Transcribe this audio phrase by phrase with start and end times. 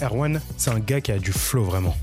[0.00, 1.96] Erwan, c'est un gars qui a du flow vraiment.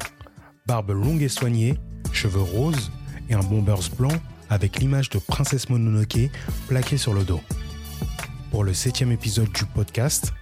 [0.65, 1.77] Barbe longue et soignée,
[2.11, 2.91] cheveux roses
[3.29, 4.11] et un bombers blanc
[4.49, 6.29] avec l'image de Princesse Mononoke
[6.67, 7.41] plaquée sur le dos.
[8.51, 10.33] Pour le septième épisode du podcast,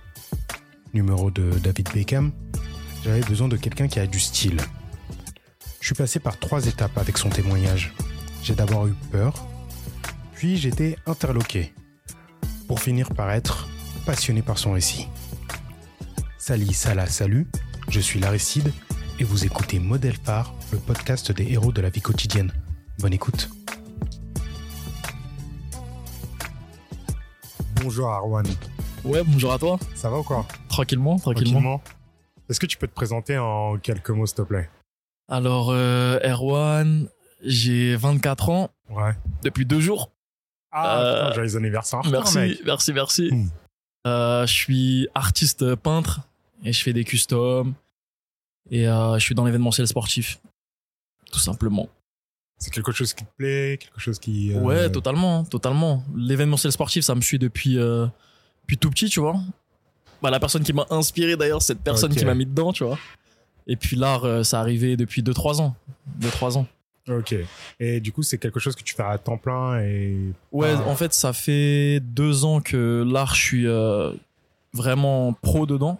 [0.94, 2.32] numéro de David Beckham,
[3.04, 4.58] j'avais besoin de quelqu'un qui a du style.
[5.80, 7.94] Je suis passé par trois étapes avec son témoignage.
[8.42, 9.48] J'ai d'abord eu peur,
[10.34, 11.74] puis j'étais interloqué,
[12.68, 13.68] pour finir par être
[14.06, 15.08] passionné par son récit.
[16.46, 17.48] Salut, Salah, salut,
[17.88, 18.74] je suis Laricide
[19.18, 22.52] et vous écoutez Modèle Phare, le podcast des héros de la vie quotidienne.
[23.00, 23.50] Bonne écoute.
[27.82, 28.46] Bonjour Arwan,
[29.06, 29.80] Ouais, bonjour à toi.
[29.96, 30.46] ça va ou quoi?
[30.68, 31.82] Tranquillement, tranquillement.
[32.50, 34.70] Est-ce que tu peux te présenter en quelques mots s'il te plaît?
[35.30, 37.08] Alors, euh, Erwan,
[37.46, 39.14] j'ai 24 ans Ouais.
[39.44, 40.12] depuis deux jours.
[40.74, 42.02] Ah, Euh, joyeux anniversaire.
[42.12, 43.30] merci, merci, merci.
[43.32, 43.48] Hmm.
[44.08, 46.20] Euh, je suis artiste peintre
[46.64, 47.74] et je fais des customs
[48.70, 50.40] et euh, je suis dans l'événementiel sportif,
[51.32, 51.90] tout simplement.
[52.58, 54.54] C'est quelque chose qui te plaît, quelque chose qui...
[54.54, 56.04] euh, Ouais, totalement, totalement.
[56.16, 58.06] L'événementiel sportif, ça me suit depuis, euh,
[58.62, 59.36] depuis tout petit, tu vois.
[60.22, 62.98] Bah, la personne qui m'a inspiré d'ailleurs, cette personne qui m'a mis dedans, tu vois.
[63.68, 65.76] Et puis l'art, ça arrivé depuis 2-3 ans.
[66.22, 66.68] 2-3 ans.
[67.10, 67.36] Ok.
[67.82, 70.16] Et du coup, c'est quelque chose que tu fais à temps plein et...
[70.54, 70.88] Ouais, Ah.
[70.88, 74.14] en fait, ça fait deux ans que l'art, je suis euh,
[74.74, 76.00] vraiment pro dedans.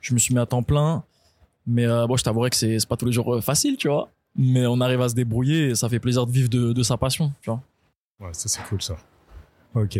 [0.00, 1.04] Je me suis mis à temps plein.
[1.66, 4.08] Mais euh, bon, je t'avouerai que c'est pas tous les jours euh, facile, tu vois.
[4.36, 6.96] Mais on arrive à se débrouiller et ça fait plaisir de vivre de, de sa
[6.96, 7.60] passion, tu vois.
[8.20, 8.96] Ouais, ça c'est cool ça.
[9.74, 9.98] Ok.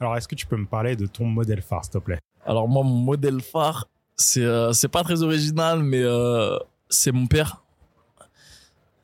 [0.00, 2.18] Alors, est-ce que tu peux me parler de ton modèle phare, s'il te plaît?
[2.44, 7.62] Alors moi, mon modèle phare, c'est euh, pas très original, mais euh, c'est mon père.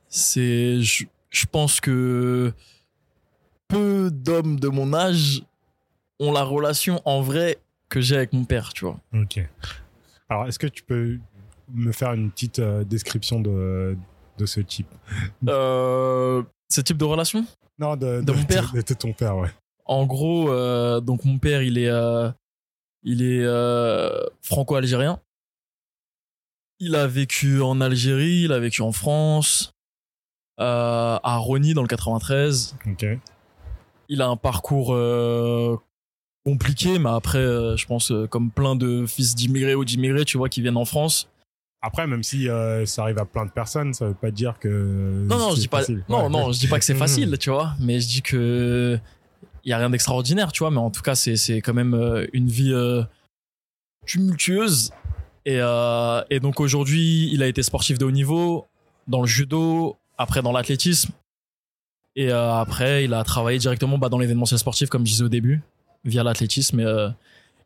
[0.09, 2.53] C'est, je, je pense que
[3.69, 5.43] peu d'hommes de mon âge
[6.19, 7.59] ont la relation en vrai
[7.89, 8.99] que j'ai avec mon père, tu vois.
[9.15, 9.41] Ok.
[10.29, 11.19] Alors, est-ce que tu peux
[11.73, 13.97] me faire une petite euh, description de,
[14.39, 14.89] de ce type?
[15.49, 17.47] Euh, ce type de relation?
[17.79, 19.51] Non, de, De mon père De, ton père, ouais.
[19.85, 21.91] En gros, euh, donc mon père, il est,
[23.03, 23.47] il est
[24.43, 25.21] franco-algérien.
[26.81, 29.73] Il a vécu en Algérie, il a vécu en France,
[30.61, 32.77] euh, à Rony dans le 93.
[32.87, 33.07] Ok.
[34.09, 35.77] Il a un parcours euh,
[36.45, 40.39] compliqué, mais après, euh, je pense, euh, comme plein de fils d'immigrés ou d'immigrés, tu
[40.39, 41.29] vois, qui viennent en France.
[41.83, 45.25] Après, même si euh, ça arrive à plein de personnes, ça veut pas dire que.
[45.29, 46.03] Non, non, je dis pas, facile.
[46.09, 46.29] non, Ouais.
[46.31, 48.99] non, je dis pas que c'est facile, tu vois, mais je dis que
[49.65, 51.95] il y a rien d'extraordinaire, tu vois, mais en tout cas, c'est c'est quand même
[51.95, 53.03] euh, une vie euh,
[54.07, 54.91] tumultueuse.
[55.45, 58.67] Et, euh, et donc aujourd'hui, il a été sportif de haut niveau
[59.07, 61.11] dans le judo, après dans l'athlétisme,
[62.17, 65.29] et euh, après, il a travaillé directement bah, dans l'événementiel sportif, comme je disais au
[65.29, 65.63] début,
[66.05, 66.81] via l'athlétisme.
[66.81, 67.09] Et, euh,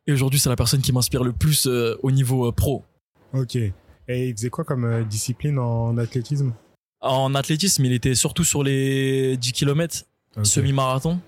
[0.06, 2.84] et aujourd'hui, c'est la personne qui m'inspire le plus euh, au niveau euh, pro.
[3.32, 3.56] Ok.
[3.56, 3.72] Et
[4.08, 6.52] il faisait quoi comme discipline en athlétisme?
[7.00, 10.04] En athlétisme, il était surtout sur les 10 km,
[10.42, 11.18] semi-marathon.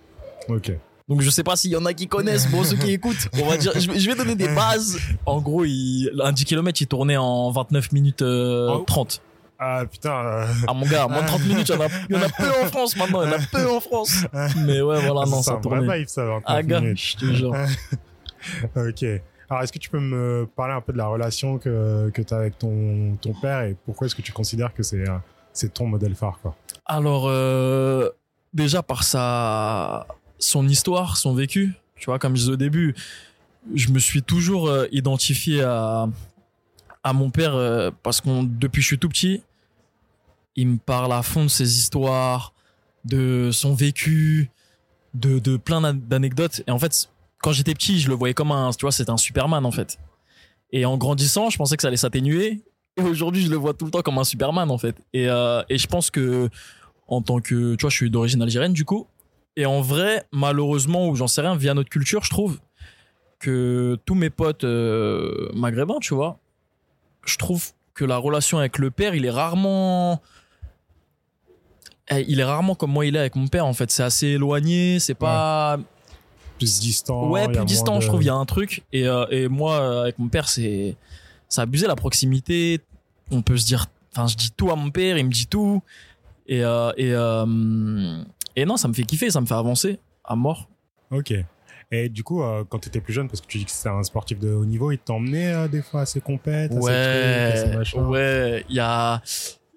[0.49, 0.73] Ok.
[1.09, 3.47] Donc je sais pas s'il y en a qui connaissent, bon ceux qui écoutent, on
[3.47, 4.99] va dire, je vais, donner des bases.
[5.27, 8.85] En gros, il, un 10 km, il tournait en 29 minutes euh, Oh.
[8.87, 9.21] 30.
[9.59, 10.11] Ah putain.
[10.13, 12.23] euh, Ah mon gars, moins de 30 minutes, il y en a, il y en
[12.23, 14.25] a peu en France maintenant, il y en a peu en France.
[14.57, 15.99] Mais ouais, voilà, non, c'est ça un vrai tournait.
[15.99, 16.25] vibe, ça.
[16.25, 16.99] 29 Ah gars, minutes.
[16.99, 17.55] je te jure.
[18.77, 19.05] Ok.
[19.49, 22.35] Alors, est-ce que tu peux me parler un peu de la relation que, que tu
[22.35, 25.17] as avec ton, ton père et pourquoi est-ce que tu considères que c'est euh,
[25.53, 26.55] c'est ton modèle phare quoi?
[26.87, 28.11] Alors, euh,
[28.53, 30.07] déjà par sa,
[30.39, 32.95] son histoire, son vécu, tu vois, comme je disais au début,
[33.75, 36.07] je me suis toujours identifié à,
[37.05, 39.43] à mon père euh, parce qu'on depuis que je suis tout petit,
[40.57, 42.53] il me parle à fond de ses histoires,
[43.05, 44.51] de son vécu,
[45.13, 46.63] de, de plein d'an- d'anecdotes.
[46.67, 49.17] Et en fait, quand j'étais petit, je le voyais comme un, tu vois, c'était un
[49.17, 49.99] Superman en fait.
[50.73, 52.63] Et en grandissant, je pensais que ça allait s'atténuer.
[52.97, 54.97] Et aujourd'hui, je le vois tout le temps comme un Superman en fait.
[55.13, 56.49] Et, euh, et je pense que
[57.07, 59.07] en tant que, tu vois, je suis d'origine algérienne du coup.
[59.57, 62.59] Et en vrai, malheureusement, ou j'en sais rien, via notre culture, je trouve
[63.39, 66.39] que tous mes potes euh, maghrébins, tu vois,
[67.27, 70.21] je trouve que la relation avec le père, il est rarement,
[72.11, 73.65] Eh, il est rarement comme moi il est avec mon père.
[73.67, 75.79] En fait, c'est assez éloigné, c'est pas,
[76.59, 77.29] Plus distant.
[77.31, 77.97] ouais, plus distant.
[77.97, 78.83] de- Je trouve il y a un truc.
[78.93, 80.97] Et, euh, et moi, euh, avec mon père, c'est,
[81.49, 82.81] ça abusé la proximité.
[83.31, 85.83] On peut se dire, enfin, je dis tout à mon père, il me dit tout.
[86.47, 88.23] Et euh, et euh,
[88.55, 90.69] et non, ça me fait kiffer, ça me fait avancer à mort.
[91.11, 91.33] Ok.
[91.91, 93.89] Et du coup, euh, quand tu étais plus jeune, parce que tu dis que c'était
[93.89, 96.81] un sportif de haut niveau, il t'emmenait euh, des fois à ses compètes, à ses
[96.81, 99.23] trucs, à ses Ouais, machins ouais, il y a,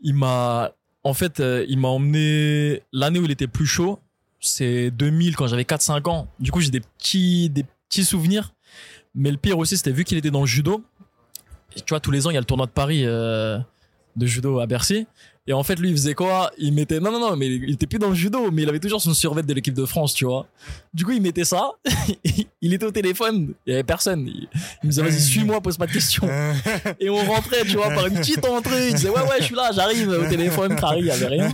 [0.01, 0.71] il m'a,
[1.03, 3.99] en fait, euh, il m'a emmené l'année où il était plus chaud.
[4.39, 6.27] C'est 2000 quand j'avais 4-5 ans.
[6.39, 8.53] Du coup, j'ai des petits, des petits souvenirs.
[9.15, 10.83] Mais le pire aussi, c'était vu qu'il était dans le judo.
[11.75, 13.57] tu vois, tous les ans, il y a le tournoi de Paris euh,
[14.17, 15.07] de judo à Bercy.
[15.49, 16.51] Et en fait, lui, il faisait quoi?
[16.57, 16.99] Il mettait.
[16.99, 19.13] Non, non, non, mais il était plus dans le judo, mais il avait toujours son
[19.13, 20.45] survêt de l'équipe de France, tu vois.
[20.93, 21.71] Du coup, il mettait ça.
[22.61, 23.53] il était au téléphone.
[23.65, 24.27] Il y avait personne.
[24.27, 24.49] Il,
[24.83, 26.27] il me disait, vas-y, suis-moi, pose pas de questions.
[26.99, 28.89] Et on rentrait, tu vois, par une petite entrée.
[28.89, 30.75] Il disait, ouais, ouais, je suis là, j'arrive au téléphone.
[30.75, 31.53] Paris, il y avait rien.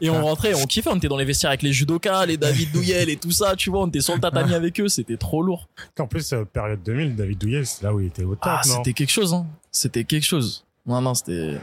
[0.00, 0.88] Et on rentrait, on kiffait.
[0.90, 3.68] On était dans les vestiaires avec les judokas, les David Douyel et tout ça, tu
[3.68, 3.82] vois.
[3.82, 4.88] On était sur le tatami avec eux.
[4.88, 5.68] C'était trop lourd.
[5.98, 8.60] En plus, euh, période 2000, David Douillet, c'est là où il était au top, Ah,
[8.62, 9.46] c'était quelque chose, hein.
[9.70, 10.64] C'était quelque chose.
[10.86, 11.58] Non, non, c'était.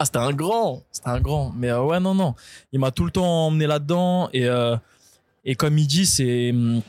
[0.00, 0.82] Ah, c'était un grand.
[0.90, 1.52] C'était un grand.
[1.54, 2.34] Mais euh, ouais, non, non.
[2.72, 4.30] Il m'a tout le temps emmené là-dedans.
[4.32, 4.74] Et, euh,
[5.44, 6.50] et comme il dit, c'est.
[6.50, 6.80] hum,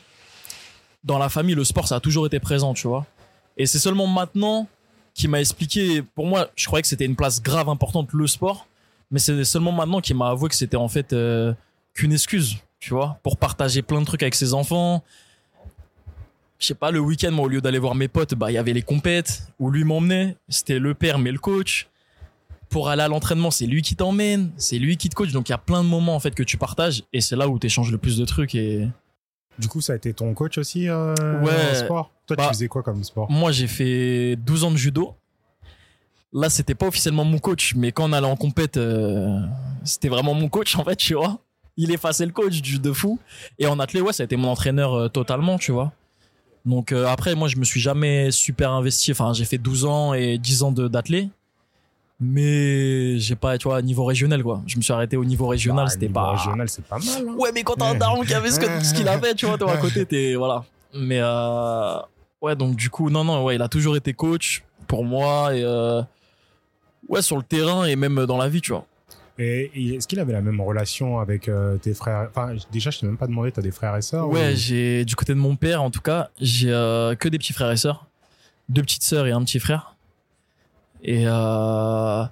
[1.04, 3.04] Dans la famille, le sport, ça a toujours été présent, tu vois.
[3.58, 4.66] Et c'est seulement maintenant
[5.12, 6.00] qu'il m'a expliqué.
[6.00, 8.66] Pour moi, je croyais que c'était une place grave importante, le sport.
[9.10, 11.52] Mais c'est seulement maintenant qu'il m'a avoué que c'était en fait euh,
[11.92, 15.04] qu'une excuse, tu vois, pour partager plein de trucs avec ses enfants.
[16.58, 18.58] Je sais pas, le week-end, moi, au lieu d'aller voir mes potes, bah, il y
[18.58, 20.36] avait les compètes où lui m'emmenait.
[20.48, 21.88] C'était le père, mais le coach.
[22.72, 25.30] Pour aller à l'entraînement, c'est lui qui t'emmène, c'est lui qui te coach.
[25.30, 27.46] Donc, il y a plein de moments, en fait, que tu partages et c'est là
[27.48, 28.88] où tu échanges le plus de trucs et,
[29.58, 31.70] Du coup, ça a été ton coach aussi euh, Ouais.
[31.70, 32.10] en sport?
[32.26, 33.30] Toi, Bah, tu faisais quoi comme sport?
[33.30, 35.14] Moi, j'ai fait 12 ans de judo.
[36.32, 39.38] Là, c'était pas officiellement mon coach, mais quand on allait en compète, euh,
[39.84, 41.38] c'était vraiment mon coach, en fait, tu vois.
[41.76, 43.18] Il effaçait le coach du de fou.
[43.58, 45.92] Et en athlète, ouais, ça a été mon entraîneur euh, totalement, tu vois.
[46.64, 49.12] Donc euh, après, moi, je me suis jamais super investi.
[49.12, 51.28] Enfin, j'ai fait 12 ans et 10 ans de d'athlète.
[52.24, 54.62] Mais j'ai pas, tu vois, niveau régional, quoi.
[54.66, 56.30] Je me suis arrêté au niveau régional, Bah, c'était pas.
[56.32, 57.28] régional, c'est pas mal.
[57.28, 57.34] hein.
[57.36, 59.76] Ouais, mais quand t'as un daron qui avait ce qu'il avait, tu vois, toi à
[59.78, 60.34] côté, t'es.
[60.36, 60.64] Voilà.
[60.94, 61.96] Mais euh,
[62.40, 65.62] ouais, donc du coup, non, non, ouais, il a toujours été coach pour moi et.
[65.64, 66.02] euh,
[67.08, 68.86] ouais, sur le terrain et même dans la vie, tu vois.
[69.38, 72.28] Et, et est-ce qu'il avait la même relation avec euh, tes frères?
[72.30, 75.04] Enfin, déjà, je t'ai même pas demandé, t'as des frères et sœurs Ouais, ou- j'ai
[75.06, 76.68] du côté de mon père, en tout cas, j'ai
[77.18, 78.06] que des petits frères et sœurs,
[78.68, 79.96] deux petites sœurs et un petit frère.
[81.02, 82.24] Et euh,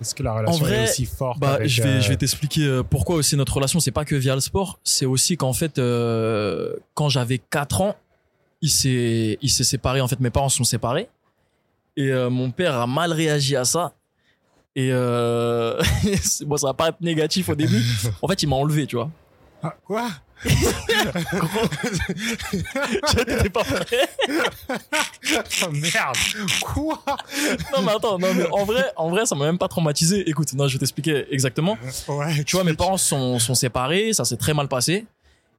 [0.00, 2.16] Est-ce que la relation vrai, est aussi forte bah, avec, je vais, euh, je vais
[2.16, 5.52] t'expliquer euh, pourquoi aussi notre relation, c'est pas que via le sport, c'est aussi qu'en
[5.52, 7.94] fait, euh, quand j'avais 4 ans,
[8.62, 11.08] il s'est, il s'est séparé, en fait, mes parents se sont séparés.
[11.98, 13.92] Et euh, mon père a mal réagi à ça.
[14.74, 14.90] Et
[16.46, 17.82] bon, ça va pas être négatif au début.
[18.22, 19.10] En fait, il m'a enlevé, tu vois.
[19.62, 20.08] Ah, quoi?
[23.14, 24.06] T'étais pas prêt
[25.66, 26.16] Oh merde
[26.62, 27.02] Quoi
[27.74, 30.28] Non, mais attends, non, mais en vrai, en vrai, ça m'a même pas traumatisé.
[30.28, 31.76] Écoute, non, je vais t'expliquer exactement.
[32.08, 35.06] Ouais, Tu vois, mes parents sont, sont séparés, ça s'est très mal passé.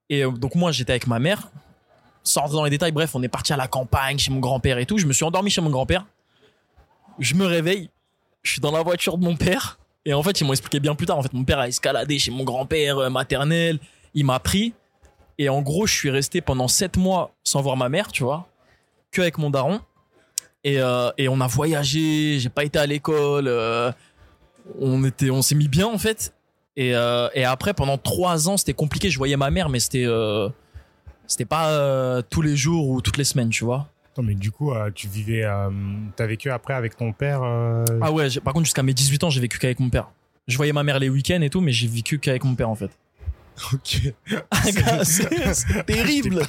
[0.09, 1.49] Et euh, donc, moi, j'étais avec ma mère.
[2.23, 4.77] Sans rentrer dans les détails, bref, on est parti à la campagne chez mon grand-père
[4.77, 4.97] et tout.
[4.97, 6.05] Je me suis endormi chez mon grand-père.
[7.19, 7.89] Je me réveille.
[8.43, 9.79] Je suis dans la voiture de mon père.
[10.05, 11.17] Et en fait, ils m'ont expliqué bien plus tard.
[11.17, 13.79] En fait, mon père a escaladé chez mon grand-père euh, maternel.
[14.13, 14.73] Il m'a pris.
[15.37, 18.47] Et en gros, je suis resté pendant sept mois sans voir ma mère, tu vois.
[19.17, 19.81] Que avec mon daron.
[20.63, 22.37] Et, euh, et on a voyagé.
[22.39, 23.47] J'ai pas été à l'école.
[23.47, 23.91] euh,
[24.79, 26.35] on était, on s'est mis bien, en fait.
[26.75, 29.09] Et, euh, et après, pendant trois ans, c'était compliqué.
[29.09, 30.05] Je voyais ma mère, mais c'était,
[31.25, 33.87] c'était pas tous les jours ou toutes les semaines, tu vois.
[34.13, 35.47] Attends, mais du coup, tu vivais.
[36.15, 37.41] T'as vécu après avec ton père
[38.01, 40.11] Ah ouais, par contre, jusqu'à mes 18 ans, j'ai vécu qu'avec mon père.
[40.47, 42.75] Je voyais ma mère les week-ends et tout, mais j'ai vécu qu'avec mon père, en
[42.75, 42.91] fait.
[43.73, 44.13] Ok.
[45.03, 46.41] c'est c'est terrible.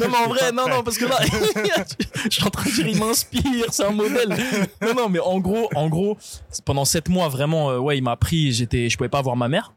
[0.00, 1.18] Non, mais en vrai, non, non, parce que là,
[2.24, 4.36] je suis en train de dire, il m'inspire, c'est un modèle.
[4.80, 6.16] Non, non, mais en gros, en gros,
[6.64, 9.48] pendant sept mois, vraiment, euh, ouais, il m'a pris, j'étais, je pouvais pas voir ma
[9.48, 9.72] mère.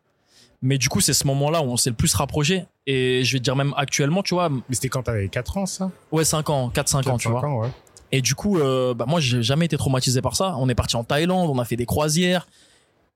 [0.62, 2.66] Mais du coup, c'est ce moment-là où on s'est le plus rapproché.
[2.86, 5.66] Et je vais te dire même actuellement, tu vois, Mais c'était quand t'avais 4 ans,
[5.66, 5.90] ça?
[6.12, 7.46] Ouais, 5 ans, 4-5 ans, tu 4-5 vois.
[7.46, 7.70] ans, ouais.
[8.12, 10.56] Et du coup, euh, bah moi, j'ai jamais été traumatisé par ça.
[10.58, 12.48] On est parti en Thaïlande, on a fait des croisières.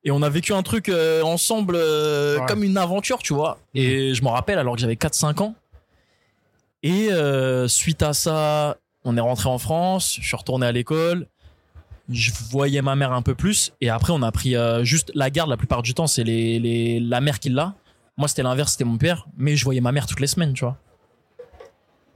[0.05, 2.45] Et on a vécu un truc euh, ensemble euh, Ouais.
[2.47, 3.57] comme une aventure, tu vois.
[3.73, 5.55] Et je m'en rappelle alors que j'avais 4-5 ans.
[6.83, 11.27] Et euh, suite à ça, on est rentré en France, je suis retourné à l'école.
[12.09, 13.71] Je voyais ma mère un peu plus.
[13.79, 16.99] Et après, on a pris juste la garde la plupart du temps, c'est les, les,
[16.99, 17.73] la mère qui l'a.
[18.17, 19.25] Moi, c'était l'inverse, c'était mon père.
[19.37, 20.77] Mais je voyais ma mère toutes les semaines, tu vois.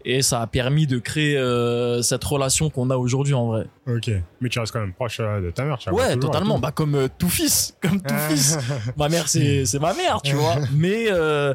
[0.05, 3.65] Et ça a permis de créer euh, cette relation qu'on a aujourd'hui en vrai.
[3.87, 4.09] Ok.
[4.41, 6.29] Mais tu restes quand même proche euh, de ta mère, tu la vois Ouais, toujours
[6.29, 6.55] et totalement.
[6.55, 6.61] tout.
[6.61, 8.29] Bah comme euh, tout fils, comme tout Ah.
[8.29, 8.57] fils.
[8.95, 10.55] Ma mère, c'est c'est ma mère, tu vois.
[10.75, 11.53] Mais euh,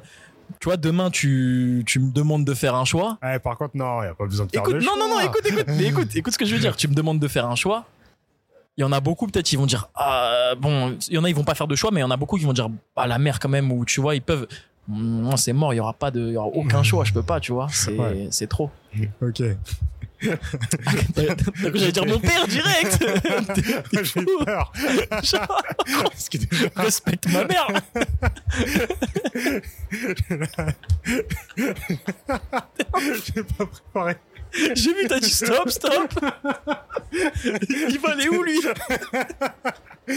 [0.61, 3.17] tu vois, demain tu tu me demandes de faire un choix.
[3.23, 5.21] Ouais, par contre, non, y a pas besoin de faire Écoute, de non, non, non,
[5.21, 5.25] choix.
[5.25, 6.77] écoute, écoute, mais écoute, écoute ce que je veux dire.
[6.77, 7.87] Tu me demandes de faire un choix.
[8.77, 11.29] Il y en a beaucoup, peut-être, ils vont dire, ah, bon, il y en a,
[11.29, 12.71] ils vont pas faire de choix, mais il y en a beaucoup qui vont dire,
[12.97, 14.47] bah, la mère, quand même, ou tu vois, ils peuvent,
[14.89, 17.23] moi, c'est mort, il y aura pas de, il y aura aucun choix, je peux
[17.23, 18.29] pas, tu vois, c'est, Ouais.
[18.31, 18.71] c'est trop.
[19.21, 19.43] Ok.
[21.75, 23.05] J'allais dire mon père direct.
[23.93, 24.25] J'ai fou.
[24.45, 24.73] peur.
[26.77, 27.67] Respecte ma mère.
[31.57, 34.17] j'ai pas préparé.
[34.75, 36.11] J'ai vu, t'as dit stop, stop.
[37.13, 38.61] Il va aller où lui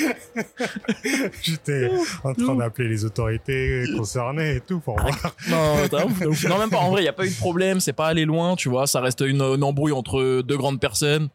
[1.42, 1.90] J'étais
[2.24, 5.16] en train d'appeler les autorités concernées et tout pour voir.
[5.50, 5.76] Non,
[6.06, 6.78] ouf, même pas.
[6.80, 7.80] En vrai, il y a pas eu de problème.
[7.80, 8.88] C'est pas allé loin, tu vois.
[8.88, 11.30] Ça reste une, une embrouille entre deux grandes personnes.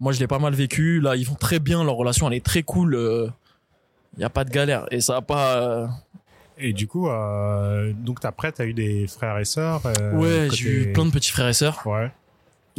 [0.00, 1.00] Moi, je l'ai pas mal vécu.
[1.00, 1.84] Là, ils vont très bien.
[1.84, 3.32] Leur relation, elle est très cool.
[4.16, 4.86] Il y a pas de galère.
[4.90, 5.56] Et ça a pas.
[5.62, 5.86] euh,
[6.58, 9.82] Et du coup, euh, donc après, t'as eu des frères et sœurs.
[10.00, 11.82] euh, Ouais, j'ai eu plein de petits frères et sœurs.
[11.86, 12.10] Ouais.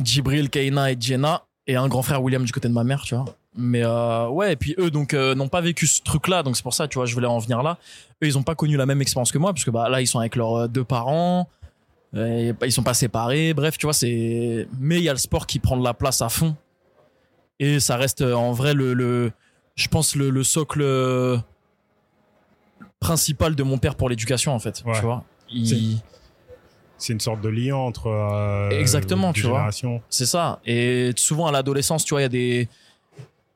[0.02, 1.44] Djibril, Kaina et Jenna.
[1.70, 3.26] Et un grand frère William du côté de ma mère, tu vois.
[3.56, 6.44] Mais euh, ouais, et puis eux, donc, euh, n'ont pas vécu ce truc-là.
[6.44, 7.78] Donc, c'est pour ça, tu vois, je voulais en venir là.
[8.24, 10.08] Eux, ils ont pas connu la même expérience que moi, parce que bah, là, ils
[10.08, 11.50] sont avec leurs euh, deux parents.
[12.16, 13.54] Et, bah, ils sont pas séparés.
[13.54, 14.68] Bref, tu vois, c'est.
[14.80, 16.56] Mais il y a le sport qui prend de la place à fond.
[17.60, 19.32] Et ça reste en vrai le, le
[19.76, 20.84] je pense le, le socle
[23.00, 24.84] principal de mon père pour l'éducation en fait.
[24.86, 24.94] Ouais.
[24.96, 25.24] Tu vois.
[25.50, 26.00] Il-
[26.98, 28.08] C'est une sorte de lien entre.
[28.08, 29.70] euh, Exactement, tu vois.
[30.10, 30.60] C'est ça.
[30.66, 32.70] Et souvent à l'adolescence, tu vois, il y a des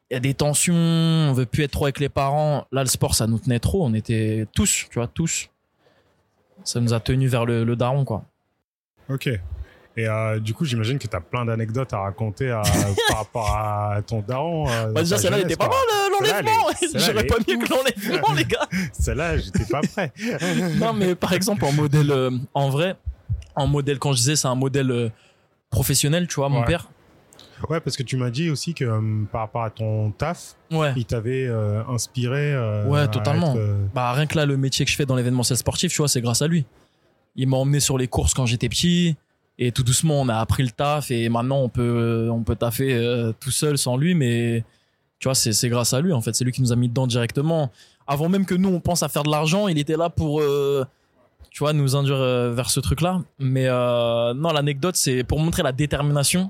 [0.09, 2.65] il y a des tensions, on veut plus être trop avec les parents.
[2.73, 3.85] Là, le sport, ça nous tenait trop.
[3.85, 5.47] On était tous, tu vois, tous.
[6.65, 8.23] Ça nous a tenus vers le, le daron, quoi.
[9.09, 9.27] Ok.
[9.97, 12.61] Et euh, du coup, j'imagine que t'as plein d'anecdotes à raconter à-
[13.09, 14.69] par rapport à ton daron.
[14.69, 16.67] euh, Bah, déjà, celle-là, elle était pas mal, euh, l'enlèvement.
[16.93, 18.67] J'aurais pas mieux que l'enlèvement, les gars.
[18.93, 20.11] Celle-là, j'étais pas prêt.
[20.77, 22.95] non, mais par exemple, en modèle, euh, en vrai,
[23.55, 25.09] en modèle, quand je disais, c'est un modèle euh,
[25.69, 26.65] professionnel, tu vois, mon Ouais.
[26.65, 26.89] père.
[27.69, 28.99] Ouais, parce que tu m'as dit aussi que euh,
[29.31, 30.93] par rapport à ton taf, Ouais.
[30.95, 32.53] il t'avait euh, inspiré.
[32.53, 33.51] euh, Ouais, totalement.
[33.53, 35.97] être, euh, Bah, rien que là, le métier que je fais dans l'événementiel sportif, tu
[35.97, 36.65] vois, c'est grâce à lui.
[37.35, 39.15] Il m'a emmené sur les courses quand j'étais petit.
[39.59, 41.11] Et tout doucement, on a appris le taf.
[41.11, 44.15] Et maintenant, on peut, on peut taffer tout seul sans lui.
[44.15, 44.63] Mais,
[45.19, 46.33] tu vois, c'est, grâce à lui, en fait.
[46.33, 47.71] C'est lui qui nous a mis dedans directement.
[48.07, 50.41] Avant même que nous, on pense à faire de l'argent, il était là pour,
[51.51, 53.21] tu vois, nous induire euh, vers ce truc-là.
[53.37, 56.49] Mais, euh, non, l'anecdote, c'est pour montrer la détermination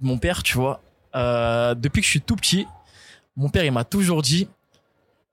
[0.00, 0.80] de mon père, tu vois.
[1.14, 2.66] Euh, depuis que je suis tout petit,
[3.36, 4.48] mon père, il m'a toujours dit,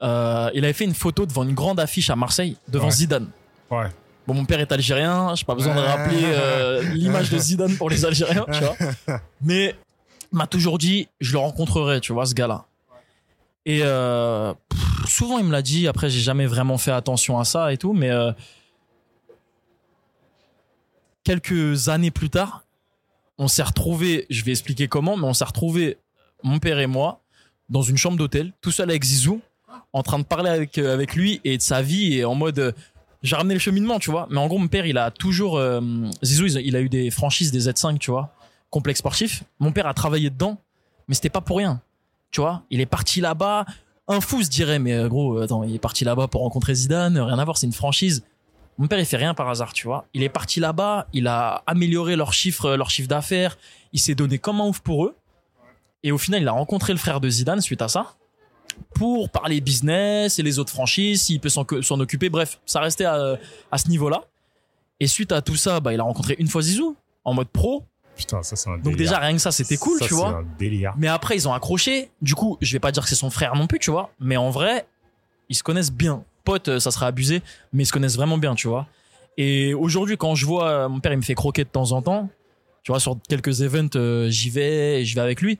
[0.02, 2.92] euh, il avait fait une photo devant une grande affiche à Marseille, devant Ouais.
[2.92, 3.28] Zidane.
[3.72, 3.88] Ouais.
[4.28, 8.06] Bon, mon père est algérien, j'ai pas besoin de rappeler l'image de Zidane pour les
[8.06, 8.76] Algériens, tu vois.
[9.42, 9.76] Mais
[10.32, 12.66] il m'a toujours dit, je le rencontrerai, tu vois, ce gars-là.
[13.66, 14.54] Et euh,
[15.06, 15.88] souvent, il me l'a dit.
[15.88, 18.32] Après, j'ai jamais vraiment fait attention à ça et tout, mais euh,
[21.34, 22.64] quelques années plus tard,
[23.38, 24.26] on s'est retrouvés.
[24.32, 25.98] Je vais expliquer comment, mais on s'est retrouvés,
[26.44, 27.22] mon père et moi,
[27.70, 29.40] dans une chambre d'hôtel, tout seul avec Zizou,
[29.94, 32.58] en train de parler avec euh, avec lui et de sa vie et en mode.
[32.60, 32.72] euh,
[33.22, 34.28] j'ai ramené le cheminement, tu vois.
[34.32, 35.58] Mais en gros, mon père, il a toujours.
[35.58, 35.82] euh,
[36.24, 38.34] Zizou, il a- eu des franchises des Z5, tu vois.
[38.72, 39.44] Complexe sportif.
[39.60, 40.58] Mon père a travaillé dedans,
[41.08, 41.80] mais c'était pas pour rien.
[42.32, 43.66] Tu vois, il est parti là-bas.
[44.08, 47.38] Un fou se dirait, mais gros, attends, il est parti là-bas pour rencontrer Zidane, rien
[47.38, 48.24] à voir, c'est une franchise.
[48.80, 50.08] Mon père, il fait rien par hasard, tu vois.
[50.16, 53.58] Il est parti là-bas, il a amélioré leurs chiffres, leur chiffre d'affaires,
[53.94, 55.16] il s'est donné comme un ouf pour eux.
[56.02, 58.16] Et au final, il a rencontré le frère de Zidane suite à ça
[58.96, 62.30] pour parler business et les autres franchises, s'il peut s'en occuper.
[62.30, 63.38] Bref, ça restait à,
[63.72, 64.24] à ce niveau-là.
[65.02, 66.96] Et suite à tout ça, bah, il a rencontré une fois Zizou
[67.26, 67.84] en mode pro.
[68.16, 68.98] Putain, ça, c'est un Donc délire.
[68.98, 70.30] déjà, rien que ça, c'était cool, Ça, tu c'est vois.
[70.30, 70.94] un délire.
[70.98, 72.12] Mais après, ils ont accroché.
[72.22, 74.12] Du coup, je vais pas dire que c'est son frère non plus, tu vois.
[74.20, 74.86] Mais en vrai,
[75.50, 76.24] ils se connaissent bien.
[76.50, 77.42] Pote, euh, ça serait abusé,
[77.74, 78.88] mais ils se connaissent vraiment bien, tu vois.
[79.38, 82.02] Et aujourd'hui, quand je vois, euh, mon père, il me fait croquer de temps en
[82.02, 82.30] temps.
[82.84, 85.60] Tu vois, sur quelques events, euh, j'y vais, et je vais avec lui.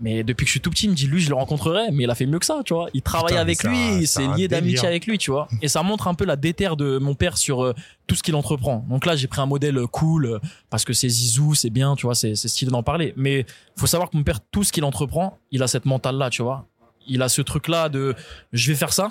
[0.00, 2.04] Mais depuis que je suis tout petit, il me dit, lui, je le rencontrerai, mais
[2.04, 2.88] il a fait mieux que ça, tu vois.
[2.94, 5.48] Il travaille Putain, avec lui, c'est c'est un lié d'amitié avec lui, tu vois.
[5.60, 7.74] Et ça montre un peu la déterre de mon père sur euh,
[8.06, 8.84] tout ce qu'il entreprend.
[8.88, 10.38] Donc là, j'ai pris un modèle cool, euh,
[10.70, 13.12] parce que c'est Zizou, c'est bien, tu vois, c'est c'est stylé d'en parler.
[13.16, 13.44] Mais
[13.76, 16.66] faut savoir que mon père, tout ce qu'il entreprend, il a cette mentale-là, tu vois.
[17.06, 18.14] Il a ce truc-là de,
[18.52, 19.10] je vais faire ça,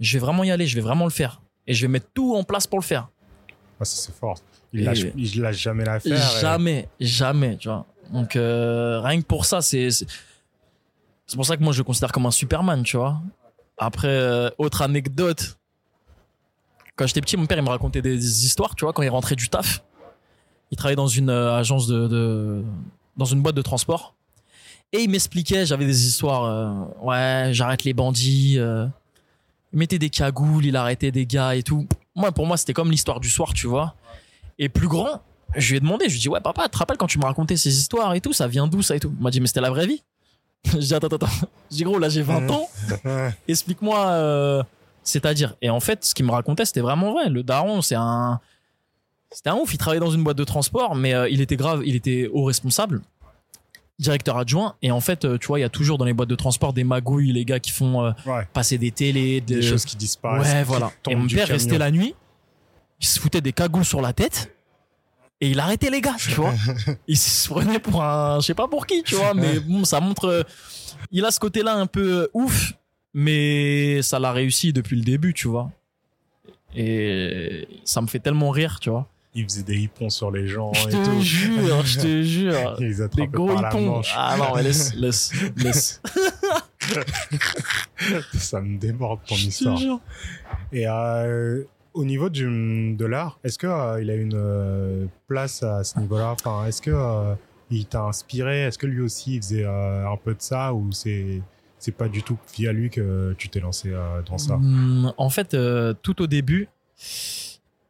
[0.00, 1.40] je vais vraiment y aller, je vais vraiment le faire.
[1.66, 3.08] Et je vais mettre tout en place pour le faire.
[3.80, 4.38] Ah, ça, c'est fort.
[4.72, 6.12] Il lâche, il lâche jamais l'affaire.
[6.36, 7.86] et- Jamais, jamais, tu vois.
[8.12, 10.06] Donc euh, rien que pour ça, c'est c'est
[11.36, 13.20] pour ça que moi je le considère comme un Superman, tu vois.
[13.78, 15.56] Après, euh, autre anecdote.
[16.96, 19.36] Quand j'étais petit, mon père il me racontait des histoires, tu vois, quand il rentrait
[19.36, 19.82] du taf.
[20.70, 22.64] Il travaillait dans une euh, agence de, de
[23.16, 24.14] dans une boîte de transport.
[24.92, 28.58] Et il m'expliquait, j'avais des histoires, ouais, j'arrête les bandits.
[29.74, 31.86] Il mettait des cagoules, il arrêtait des gars et tout.
[32.14, 33.96] Moi, pour moi, c'était comme l'histoire du soir, tu vois.
[34.56, 35.20] Et plus grand,
[35.56, 37.18] je lui ai demandé, je lui ai dit, ouais, papa, tu te rappelles quand tu
[37.18, 39.40] me racontais ces histoires et tout, ça vient d'où ça et tout Il m'a dit,
[39.40, 40.00] mais c'était la vraie vie.
[40.64, 41.48] je dis, attends, attends, attends.
[41.72, 42.68] Je dis, gros, là, j'ai 20 ans,
[43.48, 44.62] explique-moi, euh,
[45.02, 45.56] c'est-à-dire.
[45.60, 47.28] Et en fait, ce qu'il me racontait, c'était vraiment vrai.
[47.28, 48.40] Le daron, c'est un.
[49.32, 49.74] C'était un ouf.
[49.74, 52.44] Il travaillait dans une boîte de transport, mais euh, il était grave, il était haut
[52.44, 53.02] responsable,
[53.98, 54.74] directeur adjoint.
[54.82, 56.72] Et en fait, euh, tu vois, il y a toujours dans les boîtes de transport
[56.72, 58.46] des magouilles, les gars qui font euh, Ouais.
[58.52, 60.52] passer des télés, Des de- choses qui disparaissent.
[60.52, 60.90] Ouais, voilà.
[61.08, 62.14] Et mon père restait la nuit,
[63.00, 64.50] il se foutait des cagoules sur la tête
[65.40, 66.54] Et il arrêtait les gars, tu vois.
[67.08, 70.00] il se prenait pour un, je sais pas pour qui, tu vois, mais bon, ça
[70.00, 70.42] montre, euh,
[71.10, 72.72] il a ce côté-là un peu ouf,
[73.12, 75.70] mais ça l'a réussi depuis le début, tu vois.
[76.76, 79.08] Et ça me fait tellement rire, tu vois.
[79.36, 81.20] Il faisait des hippons sur les gens Je et te tout.
[81.20, 82.76] jure, je te jure.
[82.78, 83.80] Il les Des gros par la hippons.
[83.96, 84.12] manche.
[84.16, 86.00] Ah non, mais laisse, laisse, laisse.
[88.34, 89.76] Ça me déborde ton Je te histoire.
[89.76, 90.00] jure.
[90.72, 91.64] Et euh,
[91.94, 95.98] au niveau du, de l'art, est-ce que euh, il a une euh, place à ce
[95.98, 96.30] niveau-là?
[96.32, 97.34] Enfin, est-ce que euh,
[97.70, 98.62] il t'a inspiré?
[98.62, 101.40] Est-ce que lui aussi il faisait un peu de ça ou c'est
[101.78, 103.92] c'est pas du tout via lui que tu t'es lancé
[104.26, 104.54] dans ça?
[104.54, 105.56] Hum, En fait,
[106.02, 106.68] tout au début,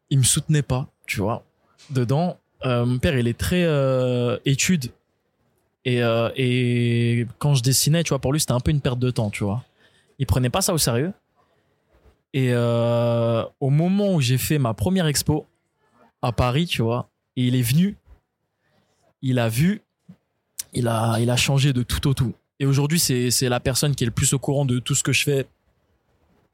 [0.09, 1.43] il me soutenait pas, tu vois.
[1.89, 4.91] Dedans, euh, mon père, il est très euh, étude.
[5.83, 8.99] Et, euh, et quand je dessinais, tu vois, pour lui, c'était un peu une perte
[8.99, 9.63] de temps, tu vois.
[10.17, 11.13] Il prenait pas ça au sérieux.
[12.33, 15.45] Et au moment où j'ai fait ma première expo
[16.21, 17.07] à Paris, tu vois,
[17.37, 17.95] et il est venu,
[19.21, 19.81] il a vu,
[20.73, 22.33] il a, il a changé de tout au tout.
[22.59, 25.13] Et aujourd'hui, c'est la personne qui est le plus au courant de tout ce que
[25.13, 25.47] je fais,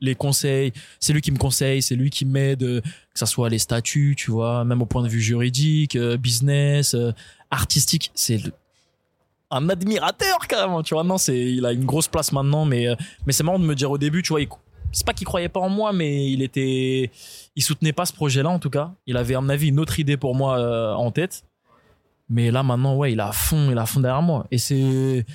[0.02, 0.74] les conseils.
[1.00, 4.16] C'est lui qui me conseille, c'est lui qui m'aide, euh, que ça soit les statuts,
[4.18, 7.12] tu vois, même au point de vue juridique, euh, business, euh,
[7.52, 8.12] artistique.
[8.16, 8.42] C'est
[9.52, 11.04] un admirateur carrément, tu vois.
[11.04, 12.88] Non, c'est, il a une grosse place maintenant, mais,
[13.26, 14.42] mais c'est marrant de me dire au début, tu vois,
[14.92, 17.12] c'est pas qu'il croyait pas en moi, mais il était,
[17.56, 18.94] il soutenait pas ce projet-là en tout cas.
[19.06, 21.44] Il avait à mon avis une autre idée pour moi en tête.
[22.30, 24.48] Mais là maintenant, ouais, il à fond, il à fond derrière moi.
[24.52, 25.26] Et c'est,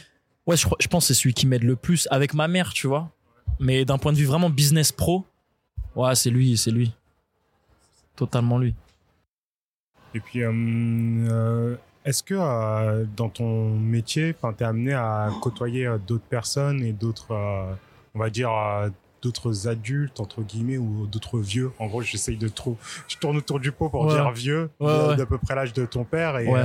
[0.46, 2.87] ouais, je, je pense que c'est celui qui m'aide le plus avec ma mère, tu
[2.87, 3.11] vois.
[3.58, 5.25] Mais d'un point de vue vraiment business pro,
[5.94, 6.92] ouais, c'est lui, c'est lui.
[8.14, 8.75] Totalement lui.
[10.14, 15.90] Et puis, euh, euh, est-ce que euh, dans ton métier, enfin, t'es amené à côtoyer
[16.06, 17.72] d'autres personnes et d'autres, euh,
[18.14, 18.50] on va dire,
[19.22, 21.72] d'autres adultes entre guillemets ou d'autres vieux?
[21.78, 24.14] En gros, j'essaye de trop, je tourne autour du pot pour Ouais.
[24.14, 25.16] dire vieux, Ouais, de- ouais.
[25.16, 26.38] d'à peu près l'âge de ton père.
[26.38, 26.62] Et Ouais.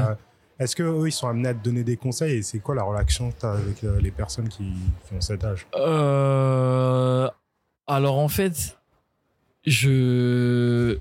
[0.61, 2.83] Est-ce que eux, ils sont amenés à te donner des conseils et c'est quoi la
[2.83, 4.63] relation que t'as avec euh, les personnes qui,
[5.07, 5.65] qui ont cet âge?
[5.75, 7.27] Euh,
[7.87, 8.77] alors en fait,
[9.65, 10.99] je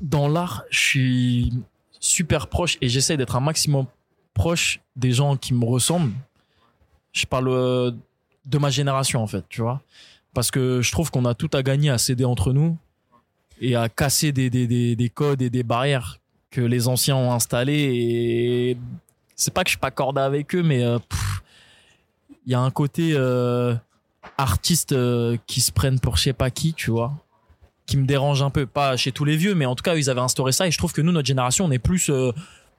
[0.00, 1.52] dans l'art, je suis
[2.00, 3.86] super proche et j'essaie d'être un maximum
[4.34, 6.14] proche des gens qui me ressemblent.
[7.12, 7.90] Je parle euh,
[8.46, 9.82] de ma génération en fait, tu vois,
[10.32, 12.78] parce que je trouve qu'on a tout à gagner à s'aider entre nous
[13.60, 16.18] et à casser des, des, des, des codes et des barrières
[16.50, 18.78] que les anciens ont installés et
[19.42, 20.98] c'est pas que je suis pas cordé avec eux mais euh,
[22.46, 23.74] il y a un côté euh,
[24.38, 27.12] artistes euh, qui se prennent pour je sais pas qui, tu vois,
[27.86, 28.66] qui me dérange un peu.
[28.66, 30.66] Pas chez tous les vieux, mais en tout cas, ils avaient instauré ça.
[30.66, 32.10] Et je trouve que nous, notre génération, on est plus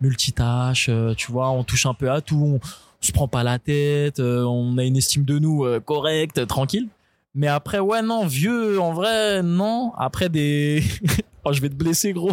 [0.01, 2.67] multitâche, tu vois, on touche un peu à tout, on,
[2.99, 6.87] se prend pas la tête, on a une estime de nous correcte, tranquille.
[7.35, 9.93] Mais après, ouais, non, vieux, en vrai, non.
[9.97, 10.83] Après, des.
[11.45, 12.31] oh, je vais te blesser, gros.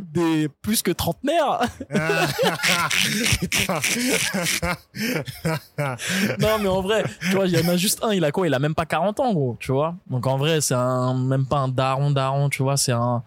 [0.00, 1.60] Des plus que trentenaires.
[6.38, 8.46] Non, mais en vrai, tu vois, il y en a juste un, il a quoi?
[8.46, 9.94] Il a même pas 40 ans, gros, tu vois?
[10.08, 13.22] Donc en vrai, c'est un, même pas un daron, daron, tu vois, c'est un,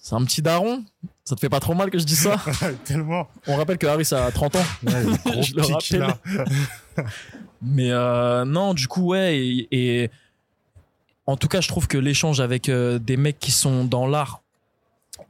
[0.00, 0.84] c'est un petit daron.
[1.24, 2.36] Ça te fait pas trop mal que je dis ça?
[2.84, 3.28] Tellement.
[3.46, 4.64] On rappelle que Harris a 30 ans.
[4.84, 6.00] Ouais, le gros Je le rappelle.
[6.00, 6.18] là.
[7.62, 10.10] Mais euh, non, du coup, ouais, et, et
[11.26, 14.41] en tout cas, je trouve que l'échange avec euh, des mecs qui sont dans l'art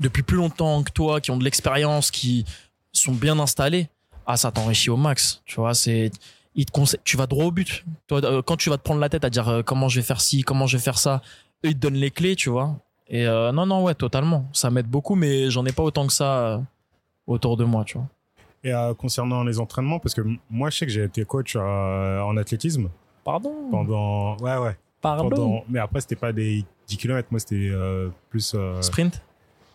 [0.00, 2.44] depuis plus longtemps que toi, qui ont de l'expérience, qui
[2.92, 3.88] sont bien installés,
[4.26, 5.42] ah, ça t'enrichit au max.
[5.44, 6.10] Tu vois, c'est,
[6.54, 7.84] ils te conseillent, tu vas droit au but.
[8.06, 10.06] Toi, euh, quand tu vas te prendre la tête à dire euh, comment je vais
[10.06, 11.22] faire ci, comment je vais faire ça,
[11.64, 12.76] eux, ils te donnent les clés, tu vois.
[13.08, 14.46] Et euh, non, non, ouais, totalement.
[14.52, 16.58] Ça m'aide beaucoup, mais j'en ai pas autant que ça euh,
[17.26, 18.08] autour de moi, tu vois.
[18.64, 22.90] Et concernant les entraînements, parce que moi, je sais que j'ai été coach en athlétisme
[23.24, 23.52] Pardon?
[23.72, 24.36] pendant.
[24.36, 24.76] Ouais, ouais.
[25.00, 25.28] Pardon?
[25.28, 25.64] Pendant...
[25.68, 27.72] Mais après, c'était pas des 10 km, moi, c'était
[28.30, 29.20] plus Sprint?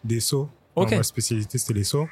[0.04, 0.50] Des sauts.
[0.76, 2.08] Ma spécialité, c'était les sauts.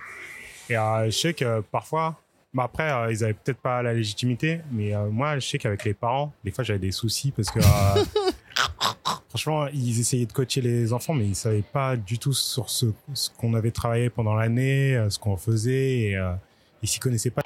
[0.70, 2.20] Et euh, je sais que parfois.
[2.54, 5.84] bah après, euh, ils avaient peut-être pas la légitimité, mais euh, moi, je sais qu'avec
[5.84, 7.60] les parents, des fois, j'avais des soucis parce que.
[7.60, 8.04] euh,
[9.30, 12.86] Franchement, ils essayaient de coacher les enfants, mais ils savaient pas du tout sur ce,
[13.14, 16.32] ce qu'on avait travaillé pendant l'année, ce qu'on faisait, et euh,
[16.82, 17.42] ils s'y connaissaient pas.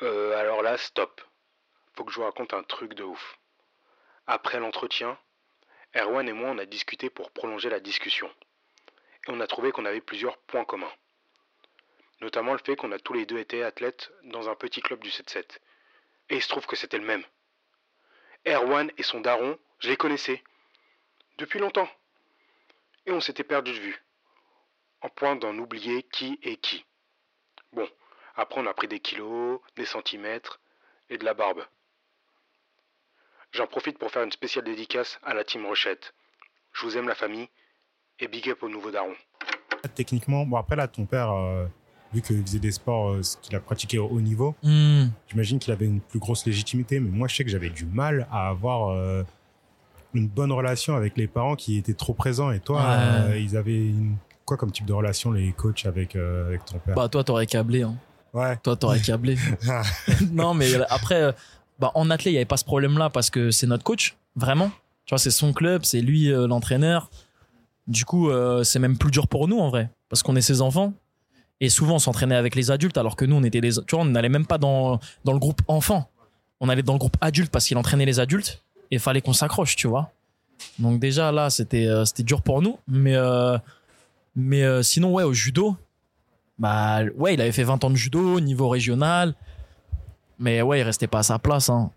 [0.00, 1.20] Euh, alors là, stop.
[1.94, 3.38] Faut que je vous raconte un truc de ouf.
[4.26, 5.18] Après l'entretien,
[5.94, 8.28] Erwan et moi, on a discuté pour prolonger la discussion.
[9.26, 10.92] Et on a trouvé qu'on avait plusieurs points communs.
[12.20, 15.10] Notamment le fait qu'on a tous les deux été athlètes dans un petit club du
[15.10, 15.58] 7-7.
[16.28, 17.24] Et il se trouve que c'était le même.
[18.46, 20.42] Erwan et son daron, je les connaissais.
[21.38, 21.88] Depuis longtemps.
[23.06, 24.02] Et on s'était perdu de vue.
[25.00, 26.84] En point d'en oublier qui est qui.
[27.72, 27.88] Bon,
[28.36, 30.60] après, on a pris des kilos, des centimètres
[31.10, 31.66] et de la barbe.
[33.52, 36.14] J'en profite pour faire une spéciale dédicace à la team Rochette.
[36.72, 37.48] Je vous aime la famille
[38.22, 39.12] et big up au nouveau daron.
[39.94, 41.66] Techniquement, bon après là, ton père, euh,
[42.14, 45.06] vu qu'il faisait des sports euh, qu'il a pratiqué au haut niveau, Hmm.
[45.28, 47.00] j'imagine qu'il avait une plus grosse légitimité.
[47.00, 49.24] Mais moi, je sais que j'avais du mal à avoir euh,
[50.14, 52.52] une bonne relation avec les parents qui étaient trop présents.
[52.52, 52.86] Et toi, Ouais.
[53.32, 56.78] euh, ils avaient une- quoi comme type de relation les coachs avec euh, avec ton
[56.78, 56.94] père?
[56.94, 57.82] Bah, toi, t'aurais câblé.
[57.82, 57.96] Hein.
[58.32, 58.56] Ouais.
[58.62, 59.36] Toi, t'aurais câblé.
[60.32, 61.34] non, mais après,
[61.80, 64.70] bah, en athlète, il n'y avait pas ce problème-là parce que c'est notre coach, vraiment.
[65.06, 67.10] Tu vois, c'est son club, c'est lui euh, l'entraîneur.
[67.86, 70.60] Du coup, euh, c'est même plus dur pour nous en vrai, parce qu'on est ses
[70.62, 70.92] enfants.
[71.60, 73.70] Et souvent, on s'entraînait avec les adultes, alors que nous, on était des.
[73.86, 76.10] Tu on n'allait même pas dans, le groupe enfant.
[76.60, 79.76] On allait dans le groupe adulte parce qu'il entraînait les adultes et fallait qu'on s'accroche,
[79.76, 80.10] tu vois.
[80.78, 82.78] Donc, déjà, là, c'était euh, dur pour nous.
[82.88, 85.76] Mais, euh, sinon, ouais, au judo,
[86.58, 89.34] bah, ouais, il avait fait 20 ans de judo, niveau régional.
[90.38, 91.68] Mais ouais, il restait pas à sa place.
[91.68, 91.90] Hein.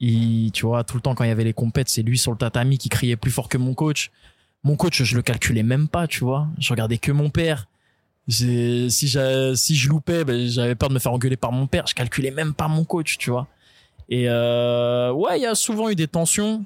[0.00, 2.32] Il, tu vois, tout le temps quand il y avait les compètes, c'est lui sur
[2.32, 4.10] le tatami qui criait plus fort que mon coach.
[4.64, 6.48] Mon coach, je le calculais même pas, tu vois.
[6.58, 7.66] Je regardais que mon père.
[8.26, 9.06] Si, si
[9.76, 11.86] je loupais, ben, j'avais peur de me faire engueuler par mon père.
[11.86, 13.46] Je calculais même pas mon coach, tu vois.
[14.08, 16.64] Et euh, ouais, il y a souvent eu des tensions.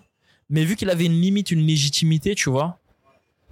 [0.51, 2.79] Mais vu qu'il avait une limite, une légitimité, tu vois.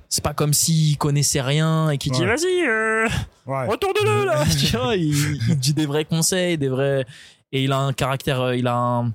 [0.08, 3.08] C'est pas comme s'il connaissait rien et qu'il dit vas-y, euh,
[3.46, 3.66] Ouais.
[3.66, 5.12] retourne-le là tu vois il,
[5.48, 7.04] il dit des vrais conseils des vrais
[7.52, 9.12] et il a un caractère euh, il a un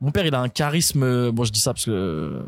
[0.00, 2.42] mon père il a un charisme euh, bon je dis ça parce que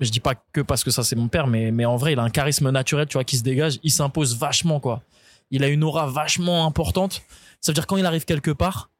[0.00, 2.18] je dis pas que parce que ça c'est mon père mais mais en vrai il
[2.18, 5.02] a un charisme naturel tu vois qui se dégage il s'impose vachement quoi
[5.50, 7.22] il a une aura vachement importante
[7.60, 8.90] ça veut dire quand il arrive quelque part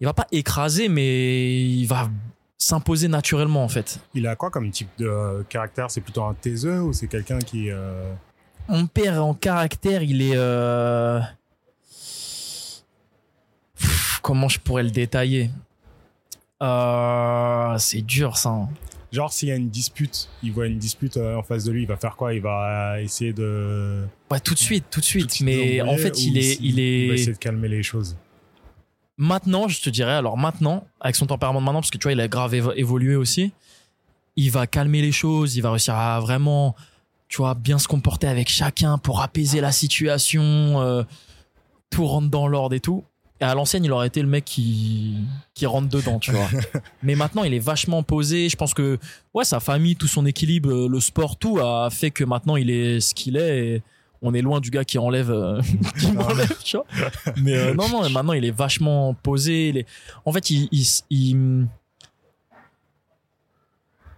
[0.00, 2.08] il va pas écraser mais il va
[2.58, 5.90] s'imposer naturellement en fait Il a quoi comme type de euh, caractère?
[5.90, 8.10] C'est plutôt un taiseux ou c'est quelqu'un qui euh,
[8.68, 10.36] Mon père en caractère, il est.
[10.36, 11.20] euh,
[13.78, 15.50] Pff, Comment je pourrais le détailler?
[17.78, 18.48] C'est dur ça.
[18.50, 18.68] hein.
[19.12, 21.82] Genre s'il y a une dispute, il voit une dispute euh, en face de lui,
[21.82, 22.34] il va faire quoi?
[22.34, 25.22] Il va essayer de Ouais, tout de suite, tout de suite.
[25.22, 27.18] tout de suite Mais en fait, il est, il il va est.
[27.18, 28.16] essayer de calmer les choses?
[29.18, 32.12] Maintenant, je te dirais, alors maintenant, avec son tempérament de maintenant, parce que tu vois,
[32.12, 33.52] il a grave évo- évolué aussi,
[34.36, 36.76] il va calmer les choses, il va réussir à vraiment,
[37.28, 40.42] tu vois, bien se comporter avec chacun pour apaiser la situation,
[40.82, 41.02] euh,
[41.88, 43.04] tout rentre dans l'ordre et tout.
[43.40, 45.16] Et à l'ancienne, il aurait été le mec qui,
[45.52, 46.48] qui rentre dedans, tu vois.
[47.02, 48.48] Mais maintenant, il est vachement posé.
[48.48, 48.98] Je pense que,
[49.34, 52.70] ouais, sa famille, tout son équilibre, euh, le sport, tout a fait que maintenant, il
[52.70, 53.58] est ce qu'il est.
[53.76, 53.82] Et
[54.22, 55.60] on est loin du gars qui enlève, euh,
[56.00, 56.86] qui m'enlève, tu vois.
[57.36, 59.68] Mais euh, non, non, maintenant, il est vachement posé.
[59.68, 59.86] il est-
[60.24, 61.66] En fait, il, il, il,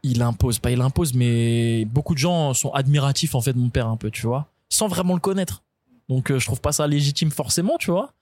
[0.04, 3.68] il impose, pas il impose, mais beaucoup de gens sont admiratifs, en fait, de mon
[3.68, 5.62] père, un peu, tu vois, sans vraiment le connaître.
[6.08, 8.12] Donc, euh, je trouve pas ça légitime forcément, tu vois.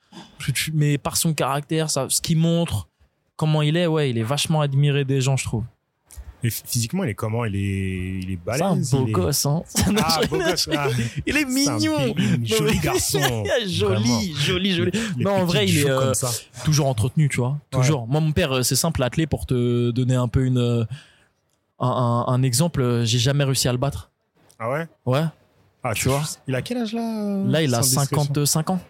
[0.75, 2.89] Mais par son caractère, ça, ce qu'il montre,
[3.37, 5.65] comment il est, ouais, il est vachement admiré des gens, je trouve.
[6.43, 7.45] Ph- physiquement, il est comment?
[7.47, 8.91] Il est, il est C'est un balèze.
[8.93, 9.11] beau est...
[9.11, 9.63] gosse, hein.
[9.99, 10.69] Ah, beau gosse.
[10.77, 10.89] ah.
[11.27, 12.15] Il est un mignon.
[12.45, 13.45] joli mais- garçon.
[13.67, 14.91] Joli, joli, joli.
[15.17, 16.13] Les Non, en vrai, il est, euh,
[16.65, 17.59] toujours entretenu, tu vois.
[17.71, 18.07] Toujours.
[18.07, 20.85] Moi, mon père, euh, c'est simple, attelé pour te donner un peu une, euh,
[21.81, 23.03] un, un, un exemple.
[23.05, 24.11] J'ai jamais réussi à le battre.
[24.59, 24.87] Ah ouais?
[25.07, 25.25] Ouais.
[25.83, 26.23] ah, tu vois.
[26.47, 28.25] Il a quel âge là Là, il a sans discrétion?
[28.25, 28.81] 55 ans.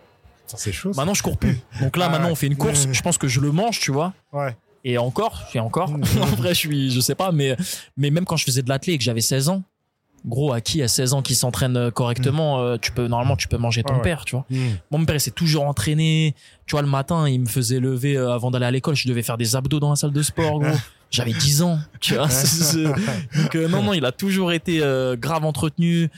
[0.47, 0.93] C'est chaud.
[0.97, 1.59] Maintenant, je cours plus.
[1.81, 2.89] Donc là, Ah maintenant, on fait une course.
[2.91, 4.13] Je pense que je le mange, tu vois.
[4.33, 4.57] Ouais.
[4.85, 5.91] Et encore, et encore.
[5.91, 6.03] Mmh.
[6.23, 7.57] en vrai, je suis, je sais pas, mais,
[7.97, 9.63] mais même quand je faisais de l'athlé et que j'avais 16 ans,
[10.25, 13.49] gros, à qui à 16 ans qui s'entraîne euh, correctement, euh, tu peux, normalement, tu
[13.49, 14.03] peux manger ton ouais.
[14.03, 14.45] père, tu vois.
[14.51, 14.77] Hmm.
[14.93, 16.35] Mon père, il s'est toujours entraîné.
[16.67, 18.95] Tu vois, le matin, il me faisait lever euh, avant d'aller à l'école.
[18.95, 20.77] Je devais faire des abdos dans la salle de sport, gros.
[21.11, 22.29] J'avais 10 ans, tu vois.
[23.37, 26.09] Donc, euh, non, non, il a toujours été euh, grave entretenu.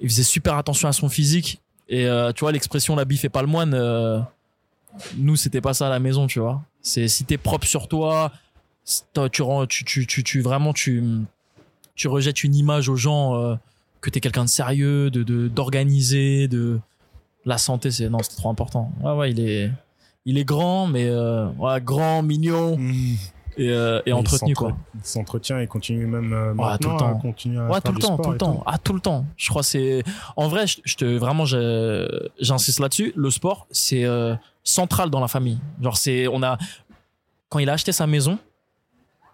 [0.00, 1.60] Il faisait super attention à son physique.
[1.88, 4.20] Et euh, tu vois, l'expression la bif et pas le moine, euh,
[5.16, 6.62] nous, c'était pas ça à la maison, tu vois.
[6.80, 8.32] C'est si t'es propre sur toi,
[8.84, 11.02] c'est- tu, tu, tu, tu, tu vraiment, tu,
[11.94, 13.54] tu rejettes une image aux gens euh,
[14.00, 16.78] que t'es quelqu'un de sérieux, d'organisé, de,
[17.46, 18.90] la santé, c'est non, c'était trop important.
[19.02, 19.70] Ouais, ouais, il est,
[20.24, 23.16] il est grand, mais ouais, grand, mignon Hmm.
[23.56, 24.76] Et, euh, et entretenu quoi.
[24.94, 27.66] Il s'entretient et continue même euh, Ouais, maintenant tout le temps.
[27.68, 28.62] à Ouais, tout le temps, tout le et temps.
[28.66, 29.26] Ah, tout le temps.
[29.36, 30.02] Je crois c'est,
[30.36, 33.12] en vrai, je, je te vraiment, j'insiste là-dessus.
[33.16, 35.58] Le sport, c'est euh, central dans la famille.
[35.80, 36.58] Genre, c'est, on a,
[37.48, 38.38] quand il a acheté sa maison,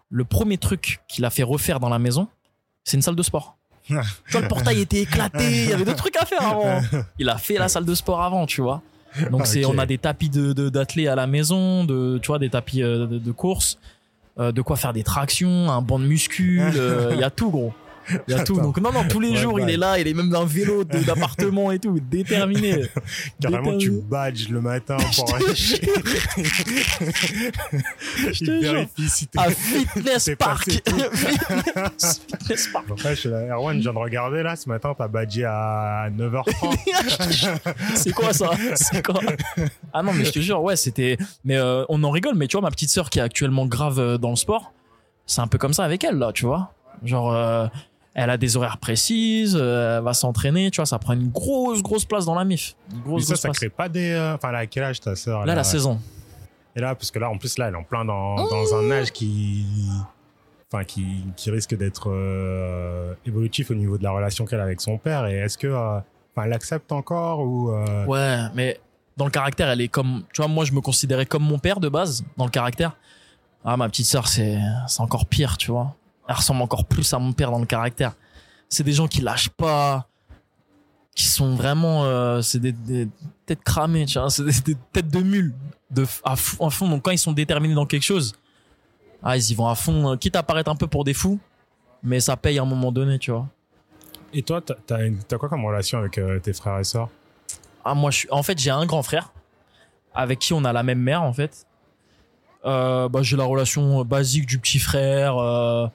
[0.09, 2.27] le premier truc qu'il a fait refaire dans la maison,
[2.83, 3.57] c'est une salle de sport.
[3.87, 6.81] tu vois, le portail était éclaté, il y avait d'autres trucs à faire avant.
[7.17, 8.81] Il a fait la salle de sport avant, tu vois.
[9.29, 12.49] Donc c'est, on a des tapis de, d'athlètes à la maison, de, tu vois, des
[12.49, 13.77] tapis euh, de, de course,
[14.37, 17.73] de quoi faire des tractions, un banc de muscule, euh, il y a tout gros.
[18.27, 18.59] Il y a tout.
[18.59, 20.83] Donc non, non, tous les Ouais, jours, il est là, il est même d'un vélo,
[21.05, 22.83] d'appartement et tout, déterminé.
[23.41, 27.51] Carrément, tu badges le matin pour Je aller.
[28.17, 29.39] Il te vérifie si t'es.
[29.39, 30.69] À Fitness Park.
[30.71, 32.85] Fitness, Fitness Park.
[32.91, 36.09] Après, je suis là, Erwan, je viens de regarder là, ce matin, t'as badgé à
[36.11, 37.59] 9h30.
[37.95, 38.51] C'est quoi ça?
[38.75, 39.19] C'est quoi?
[39.93, 41.17] Ah non, mais je te jure, ouais, c'était.
[41.45, 43.99] Mais euh, on en rigole, mais tu vois, ma petite sœur qui est actuellement grave
[43.99, 44.73] euh, dans le sport,
[45.25, 46.73] c'est un peu comme ça avec elle, là, tu vois?
[47.03, 47.67] Genre, euh,
[48.13, 51.81] elle a des horaires précises, euh, elle va s'entraîner, tu vois, ça prend une grosse,
[51.81, 52.75] grosse place dans la MIF.
[52.91, 53.57] Une Mais grosse, ça, grosse ça place.
[53.57, 54.11] crée pas des.
[54.11, 55.45] euh, Enfin, là, à quel âge ta sœur?
[55.45, 55.99] Là, la saison.
[56.75, 58.91] Et là, parce que là, en plus, là, elle est en plein dans, dans un
[58.91, 59.65] âge qui.
[60.73, 64.79] Enfin, qui, qui risque d'être euh, évolutif au niveau de la relation qu'elle a avec
[64.79, 65.25] son père.
[65.27, 65.67] Et est-ce que.
[65.67, 66.03] Enfin,
[66.43, 67.71] elle l'accepte encore ou.
[67.71, 68.79] euh, Ouais, mais
[69.17, 70.23] dans le caractère, elle est comme.
[70.33, 72.95] Tu vois, moi, je me considérais comme mon père de base, dans le caractère.
[73.65, 75.93] Ah, ma petite sœur, c'est c'est encore pire, tu vois.
[76.27, 78.13] Elle ressemble encore plus à mon père dans le caractère.
[78.69, 80.07] C'est des gens qui lâchent pas,
[81.15, 82.05] qui sont vraiment.
[82.05, 83.09] euh, c'est des, des
[83.45, 84.29] têtes cramées, tu vois.
[84.29, 85.53] C'est des, des têtes de mule
[85.89, 86.87] de, à, fond.
[86.87, 88.33] Donc, quand ils sont déterminés dans quelque chose,
[89.23, 91.39] ah, ils y vont à fond, euh, quitte à paraître un peu pour des fous,
[92.01, 93.47] mais ça paye à un moment donné, tu vois.
[94.33, 97.09] Et toi, t'as- t'as une- t'as quoi comme relation avec euh, tes frères et sœurs?
[97.83, 98.27] Ah, moi, je suis.
[98.31, 99.33] En fait, j'ai un grand frère
[100.13, 101.65] avec qui on a la même mère, en fait.
[102.63, 105.87] Euh, bah, j'ai la relation basique du petit frère euh,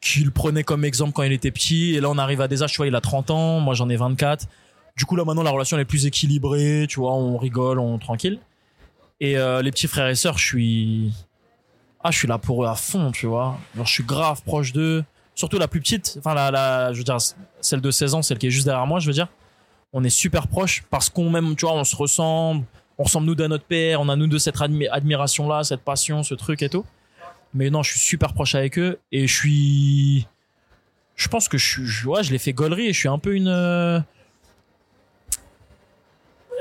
[0.00, 1.94] qui le prenait comme exemple quand il était petit.
[1.94, 3.88] Et là, on arrive à des âges, tu vois, il a 30 ans, moi j'en
[3.88, 4.46] ai 24.
[4.96, 8.38] Du coup, là, maintenant, la relation est plus équilibrée, tu vois, on rigole, on tranquille.
[9.20, 11.12] Et euh, les petits frères et sœurs, je suis.
[12.02, 13.58] Ah, je suis là pour eux à fond, tu vois.
[13.76, 15.04] Genre, je suis grave proche d'eux.
[15.34, 17.18] Surtout la plus petite, enfin, la, je veux dire,
[17.60, 19.28] celle de 16 ans, celle qui est juste derrière moi, je veux dire
[19.92, 22.64] on est super proches parce qu'on même, tu vois, on se ressemble,
[22.98, 26.22] on ressemble nous d'un notre père, on a nous deux cette admi- admiration-là, cette passion,
[26.22, 26.84] ce truc et tout.
[27.54, 30.26] Mais non, je suis super proche avec eux et je suis,
[31.16, 33.34] je pense que je je- ouais, je les fais gaulerie et je suis un peu
[33.34, 34.00] une, euh,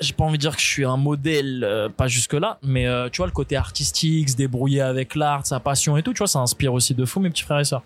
[0.02, 2.88] j'ai pas envie de dire que je suis un modèle, euh, pas jusque là, mais
[2.88, 6.20] euh, tu vois le côté artistique, se débrouiller avec l'art, sa passion et tout, tu
[6.20, 7.84] vois, ça inspire aussi de fou mes petits frères et sœurs.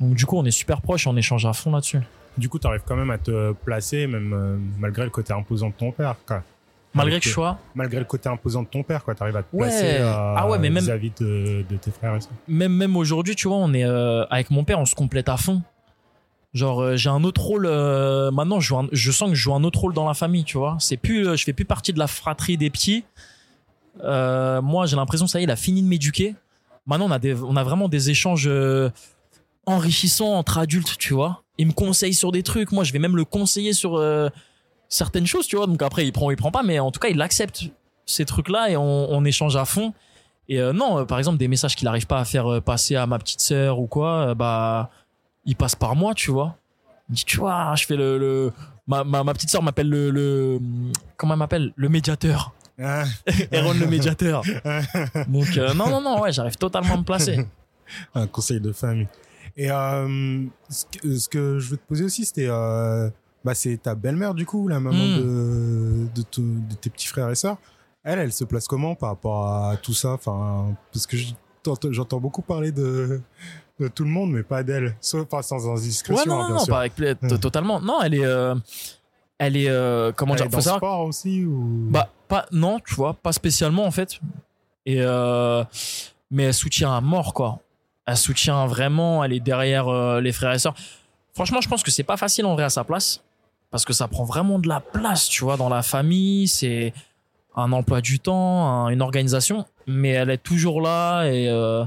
[0.00, 2.00] Donc du coup, on est super proches, on échange à fond là-dessus.
[2.36, 5.90] Du coup, t'arrives quand même à te placer, même malgré le côté imposant de ton
[5.90, 6.14] père.
[6.24, 6.44] Quoi.
[6.94, 9.14] Malgré que je sois Malgré le côté imposant de ton père, quoi.
[9.14, 9.68] T'arrives à te Ouais.
[9.68, 12.32] placer euh, Ah ouais, mais même- vis-à-vis de, de tes frères et sœurs.
[12.48, 15.36] même même aujourd'hui tu vois on est euh, avec mon père on se complète à
[15.36, 15.62] fond
[16.54, 19.40] genre euh, j'ai un autre rôle euh, maintenant je, joue un- je sens que je
[19.42, 21.66] joue un autre rôle dans la famille tu vois c'est plus euh, je fais plus
[21.66, 23.04] partie de la fratrie des petits
[24.04, 26.34] Euh, moi j'ai l'impression ça y est il a fini de m'éduquer
[26.86, 28.90] maintenant on a des on a vraiment des échanges euh,
[29.66, 33.16] enrichissants entre adultes tu vois il me conseille sur des trucs moi je vais même
[33.16, 34.28] le conseiller sur euh,
[34.88, 37.00] certaines choses tu vois donc après il prend ou il prend pas mais en tout
[37.00, 37.64] cas il accepte
[38.06, 39.92] ces trucs là et on, on échange à fond
[40.48, 42.96] et euh, non, euh, par exemple, des messages qu'il n'arrive pas à faire euh, passer
[42.96, 44.90] à ma petite sœur ou quoi, bah,
[45.44, 46.56] il passe par moi, tu vois.
[47.08, 48.52] Il me dit, tu vois, je fais le, le
[48.86, 50.58] ma, ma, ma petite sœur m'appelle le, le,
[51.16, 51.72] comment elle m'appelle?
[51.76, 52.54] Le médiateur.
[52.80, 53.04] Ah,
[53.52, 54.42] Aaron le médiateur.
[55.28, 57.46] Donc, euh, non, non, non, ouais, j'arrive totalement à me placer.
[58.14, 59.08] un conseil de famille.
[59.56, 63.10] Et euh, ce, que, ce que je veux te poser aussi, c'était, euh,
[63.48, 65.16] bah, c'est ta belle-mère du coup, la maman Mm.
[65.16, 67.56] de, de, to- de tes petits frères et sœurs.
[68.04, 70.10] Elle, elle se place comment par rapport à tout ça?
[70.12, 71.16] Enfin, parce que
[71.90, 73.20] j'entends beaucoup parler de,
[73.80, 76.54] de tout le monde, mais pas d'elle, sauf pas sans Ouais, indiscrétion, non, hein, non,
[76.56, 77.38] non, pas avec pla- Mm.
[77.38, 77.80] totalement.
[77.80, 78.54] Non, elle est, euh,
[79.38, 81.86] elle est, euh, comment Elle dire, est dans le savoir aussi ou?
[81.90, 84.20] Bah pas non, tu vois, pas spécialement en fait.
[84.84, 85.64] Et euh,
[86.30, 87.60] mais elle soutient à mort quoi.
[88.06, 90.74] Elle soutient vraiment, elle est derrière euh, les frères et sœurs.
[91.34, 93.22] Franchement, je pense que c'est pas facile en vrai à sa place
[93.70, 96.92] parce que ça prend vraiment de la place, tu vois, dans la famille, c'est
[97.56, 101.84] un emploi du temps, un- une organisation, mais elle est toujours là et euh,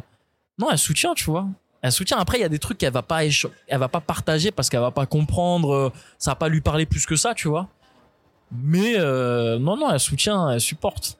[0.59, 1.47] non, elle soutient, tu vois.
[1.81, 2.17] Elle soutient.
[2.17, 4.81] Après, il y a des trucs qu'elle va pas elle va pas partager parce qu'elle
[4.81, 5.89] va pas comprendre, euh,
[6.19, 7.67] ça va pas lui parler plus que ça, tu vois.
[8.51, 11.17] Mais euh, non, non, elle soutient, elle supporte.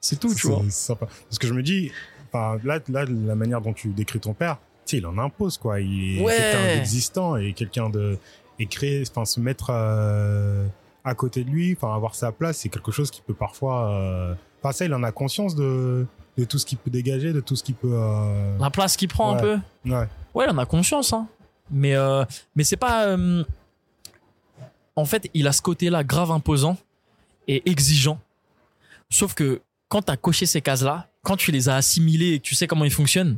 [0.00, 0.62] C'est tout, tu vois.
[0.70, 1.06] sympa.
[1.28, 1.92] Parce que je me dis,
[2.32, 4.56] là, là, la manière dont tu décris ton père,
[4.92, 5.80] il en impose, quoi.
[5.80, 6.34] Il est Ouais.
[6.36, 8.18] quelqu'un d'existant et quelqu'un de,
[8.58, 10.66] et créer, enfin, se mettre euh,
[11.04, 14.34] à côté de lui, enfin, avoir sa place, c'est quelque chose qui peut parfois, euh,
[14.62, 16.06] enfin, ça, il en a conscience de,
[16.38, 19.08] de tout ce qu'il peut dégager, de tout ce qu'il peut, euh, La place qu'il
[19.08, 19.58] prend un peu.
[19.84, 20.08] ouais.
[20.34, 21.26] Ouais, elle en a conscience, hein.
[21.70, 21.94] Mais,
[22.54, 23.16] mais c'est pas.
[24.94, 26.76] En fait, il a ce côté-là grave imposant
[27.48, 28.18] et exigeant.
[29.10, 32.54] Sauf que quand t'as coché ces cases-là, quand tu les as assimilées et que tu
[32.54, 33.36] sais comment ils fonctionnent,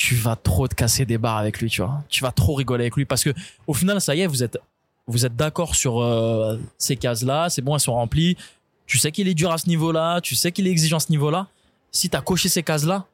[0.00, 2.02] tu vas trop te casser des barres avec lui, tu vois.
[2.08, 3.34] Tu vas trop rigoler avec lui parce que
[3.66, 7.80] au final, ça y est, vous êtes, d'accord sur euh, ces cases-là, c'est bon, elles
[7.80, 8.38] sont remplies.
[8.86, 11.10] Tu sais qu'il est dur à ce niveau-là, tu sais qu'il est exigeant à ce
[11.10, 11.48] niveau-là.
[11.92, 13.04] Si t'as coché ces cases-là,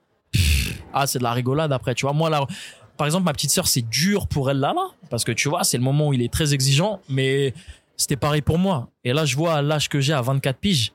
[0.94, 2.12] ah, c'est de la rigolade après, tu vois.
[2.12, 2.46] Moi, la,
[2.96, 5.64] par exemple, ma petite sœur, c'est dur pour elle là, là, parce que tu vois,
[5.64, 7.52] c'est le moment où il est très exigeant, mais
[7.96, 8.90] c'était pareil pour moi.
[9.02, 10.92] Et là, je vois l'âge que j'ai à 24 piges,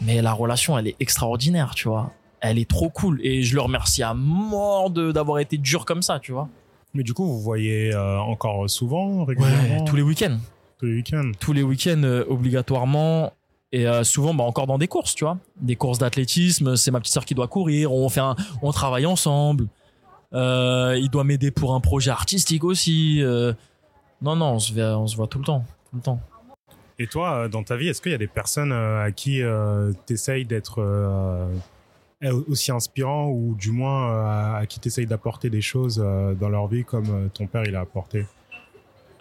[0.00, 2.12] mais la relation, elle est extraordinaire, tu vois.
[2.40, 3.20] Elle est trop cool.
[3.22, 6.48] Et je le remercie à mort d'avoir été dur comme ça, tu vois.
[6.94, 10.38] Mais du coup, vous voyez euh, encore souvent, régulièrement tous les week-ends.
[10.78, 11.32] tous les week-ends.
[11.38, 13.32] Tous les week-ends, euh, obligatoirement.
[13.70, 15.36] Et euh, souvent, bah, encore dans des courses, tu vois.
[15.60, 19.04] Des courses d'athlétisme, c'est ma petite sœur qui doit courir, on fait un, on travaille
[19.04, 19.66] ensemble.
[20.32, 23.20] Il doit m'aider pour un projet artistique aussi.
[24.22, 25.64] non, non, on se, voit, on se voit tout le temps.
[25.90, 26.20] Tout le temps.
[26.98, 30.44] Et toi, dans ta vie, est-ce qu'il y a des personnes à qui euh, t'essayes
[30.44, 30.82] d'être
[32.48, 36.66] aussi inspirant ou du moins euh, à qui t'essayes d'apporter des choses euh, dans leur
[36.66, 38.26] vie comme euh, ton père il a apporté?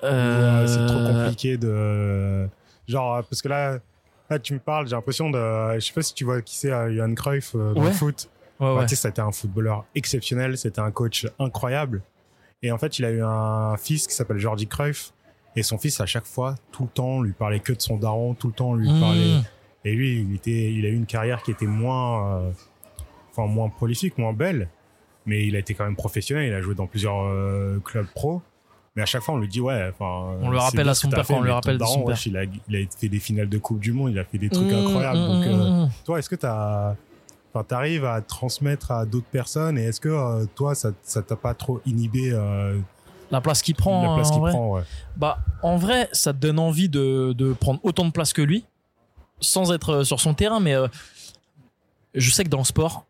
[0.02, 2.48] C'est trop compliqué de
[2.88, 3.80] genre parce que là,
[4.30, 6.70] là tu me parles, j'ai l'impression de je sais pas si tu vois qui c'est
[6.94, 8.30] Johan Cruyff dans le foot.
[8.60, 8.86] Ouais, ouais.
[8.86, 12.02] tu sais, c'était un footballeur exceptionnel, c'était un coach incroyable.
[12.64, 15.14] Et en fait, il a eu un fils qui s'appelle Jordi Cruyff.
[15.56, 18.34] Et son fils, à chaque fois, tout le temps, lui parlait que de son daron,
[18.34, 19.00] tout le temps lui Mmh.
[19.00, 19.42] parlait.
[19.86, 22.52] Et lui, il était, il a eu une carrière qui était moins, euh,
[23.38, 24.70] enfin moins prolifique, moins belle,
[25.26, 26.48] mais il a été quand même professionnel.
[26.48, 28.42] Il a joué dans plusieurs euh, clubs pro.
[28.96, 29.92] Mais à chaque fois, on lui dit ouais.
[29.94, 32.18] Enfin, On le rappelle à son père fait, on le rappelle de son daron, père.
[32.26, 34.50] il a, il a fait des finales de coupe du monde, il a fait des
[34.50, 35.20] trucs Mmh, incroyables.
[35.20, 35.90] mmh, donc, euh, mmh, mmh.
[36.04, 36.96] toi, est-ce que t'as,
[37.54, 41.36] enfin, t'arrives à transmettre à d'autres personnes et est-ce que euh, toi, ça, ça t'a
[41.36, 42.80] pas trop inhibé euh,
[43.30, 44.02] La place qu'il prend.
[44.10, 44.82] la place en qu'il prend ouais.
[45.16, 48.66] Bah, en vrai, ça te donne envie de, de prendre autant de place que lui,
[49.42, 50.88] sans être euh, sur son terrain, mais euh,
[52.16, 53.06] je sais que dans le sport,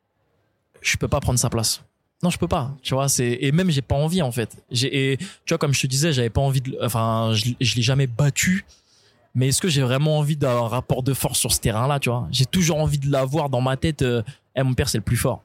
[0.81, 1.83] je peux pas prendre sa place.
[2.23, 2.75] Non, je peux pas.
[2.81, 4.57] Tu vois, c'est et même j'ai pas envie en fait.
[4.71, 7.75] J'ai et tu vois comme je te disais, j'avais pas envie de, enfin, je, je
[7.75, 8.65] l'ai jamais battu.
[9.35, 12.27] Mais est-ce que j'ai vraiment envie d'un rapport de force sur ce terrain-là, tu vois?
[12.31, 14.01] J'ai toujours envie de l'avoir dans ma tête.
[14.01, 14.23] euh,
[14.55, 15.43] Eh, mon père, c'est le plus fort.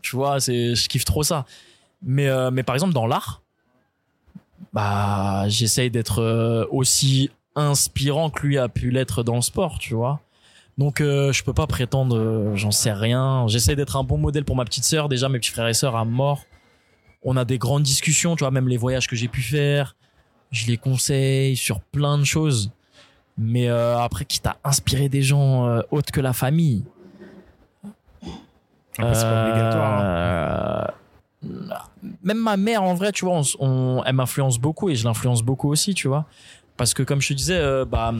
[0.00, 1.44] Tu vois, c'est, je kiffe trop ça.
[2.02, 3.42] Mais, euh, mais par exemple, dans l'art,
[4.72, 9.94] bah, j'essaye d'être euh, aussi inspirant que lui a pu l'être dans le sport, tu
[9.94, 10.20] vois.
[10.78, 13.46] Donc, euh, je peux pas prétendre, euh, j'en sais rien.
[13.48, 15.08] J'essaie d'être un bon modèle pour ma petite sœur.
[15.08, 16.44] Déjà, mes petits frères et sœurs à mort.
[17.22, 19.96] On a des grandes discussions, tu vois, même les voyages que j'ai pu faire.
[20.50, 22.70] Je les conseille sur plein de choses.
[23.38, 26.84] Mais euh, après, quitte à inspirer des gens euh, autres que la famille.
[28.98, 29.98] Après, c'est pas obligatoire.
[29.98, 30.86] hein.
[32.22, 35.04] Même ma mère, en vrai, tu vois, on s- on- elle m'influence beaucoup et je
[35.04, 36.26] l'influence beaucoup aussi, tu vois.
[36.76, 38.12] Parce que, comme je te disais, bah,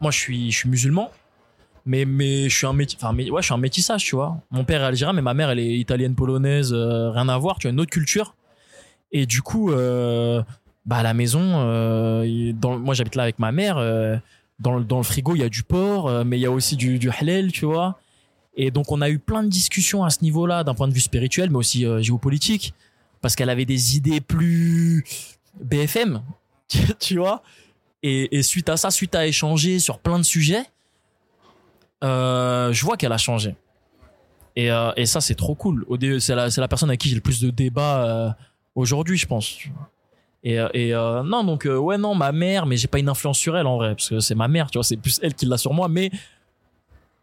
[0.00, 1.10] moi, je suis, je suis musulman,
[1.88, 4.36] mais, mais je suis un métis, enfin, ouais, je suis un métissage, tu vois.
[4.50, 7.58] Mon père est algérien, mais ma mère, elle est italienne, polonaise, euh, rien à voir,
[7.58, 8.34] tu vois, une autre culture.
[9.10, 10.42] Et du coup, euh,
[10.84, 13.76] bah, à la maison, euh, moi, j'habite là avec ma mère,
[14.60, 16.98] dans, dans le frigo, il y a du porc, mais il y a aussi du,
[16.98, 17.98] du halal, tu vois.
[18.54, 21.00] Et donc, on a eu plein de discussions à ce niveau-là, d'un point de vue
[21.00, 22.74] spirituel, mais aussi géopolitique,
[23.22, 25.04] parce qu'elle avait des idées plus
[25.62, 26.20] BFM,
[27.00, 27.42] tu- vois.
[28.02, 30.64] Et suite à ça, suite à échanger sur plein de sujets,
[32.04, 33.56] euh, je vois qu'elle a changé.
[34.56, 35.86] Et, euh, et ça, c'est trop cool.
[36.20, 38.30] C'est la, la personne avec qui j'ai le plus de débats euh,
[38.74, 39.58] aujourd'hui, je pense.
[40.44, 43.66] Et, et non, donc, ouais, non, ma mère, mais j'ai pas une influence sur elle
[43.66, 45.74] en vrai, parce que c'est ma mère, tu vois, c'est plus elle qui l'a sur
[45.74, 46.10] moi, mais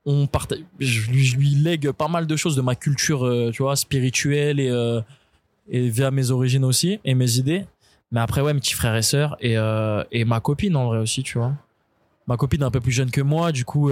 [0.06, 4.60] on partage, je, lui, lègue pas mal de choses de ma culture, tu vois, spirituelle
[4.60, 5.02] et,
[5.70, 7.66] et via mes origines aussi et mes idées.
[8.12, 9.56] Mais après, ouais, mes petits frères et sœurs et,
[10.12, 11.54] et ma copine en vrai aussi, tu vois.
[12.28, 13.90] Ma copine est un peu plus jeune que moi, du coup,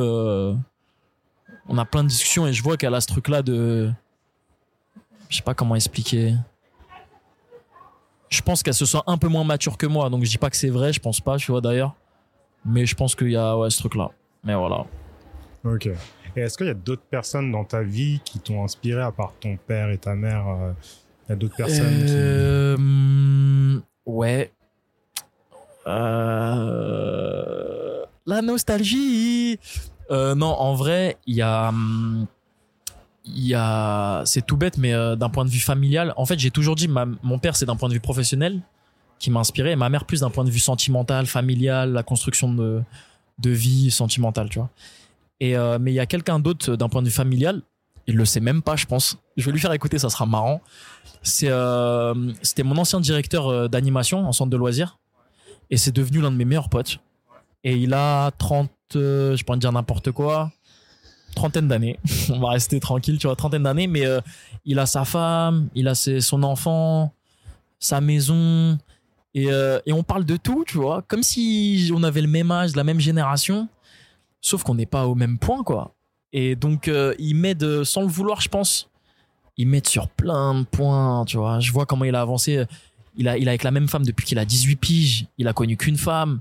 [1.68, 3.92] on a plein de discussions et je vois qu'elle a ce truc-là de.
[5.30, 6.36] Je sais pas comment expliquer.
[8.30, 10.50] Je pense qu'elle se sent un peu moins mature que moi, donc je dis pas
[10.50, 11.94] que c'est vrai, je pense pas, tu vois d'ailleurs.
[12.66, 14.10] Mais je pense qu'il y a ouais, ce truc-là.
[14.44, 14.86] Mais voilà.
[15.64, 15.88] Ok.
[16.36, 19.34] Et est-ce qu'il y a d'autres personnes dans ta vie qui t'ont inspiré à part
[19.40, 20.72] ton père et ta mère euh,
[21.28, 22.06] Il y a d'autres personnes.
[22.10, 22.78] Euh,
[24.06, 24.52] Ouais.
[26.64, 29.60] Euh, La nostalgie.
[30.12, 31.70] Euh, non, en vrai, il y a.
[31.70, 32.28] hum,
[33.26, 34.24] Il y a.
[34.26, 36.88] C'est tout bête, mais euh, d'un point de vue familial, en fait, j'ai toujours dit,
[36.88, 38.62] mon père, c'est d'un point de vue professionnel
[39.20, 42.54] qui m'a inspiré, et ma mère, plus d'un point de vue sentimental, familial, la construction
[42.54, 42.84] de,
[43.44, 44.70] vie sentimentale, tu vois.
[45.40, 47.62] Et, euh, mais il y a quelqu'un d'autre d'un point de vue familial,
[48.06, 49.18] il le sait même pas, je pense.
[49.38, 50.62] Je vais lui faire écouter, ça sera marrant.
[51.22, 51.54] C'était
[52.64, 55.00] mon ancien directeur d'animation en centre de loisirs.
[55.70, 57.00] Et c'est devenu l'un de mes meilleurs potes.
[57.64, 60.52] Et il a 30, euh, je peux pas dire n'importe quoi,
[61.36, 61.98] trentaine d'années.
[62.30, 63.88] On va rester tranquille, tu vois, trentaine d'années.
[63.88, 64.20] Mais euh,
[64.66, 67.14] il a sa femme, il a ses- son enfant,
[67.80, 68.78] sa maison.
[69.36, 72.52] Et, euh, et on parle de tout, tu vois, comme si on avait le même
[72.52, 73.68] âge, la même génération.
[74.42, 75.96] Sauf qu'on n'est pas au même point, quoi.
[76.34, 78.90] Et donc, euh, il m'aide sans le vouloir, je pense,
[79.58, 81.60] ils mettent sur plein de points, tu vois.
[81.62, 82.66] Je vois comment il a avancé.
[83.16, 85.26] Il a, il a avec la même femme depuis qu'il a 18 piges.
[85.38, 86.40] Il a connu qu'une femme.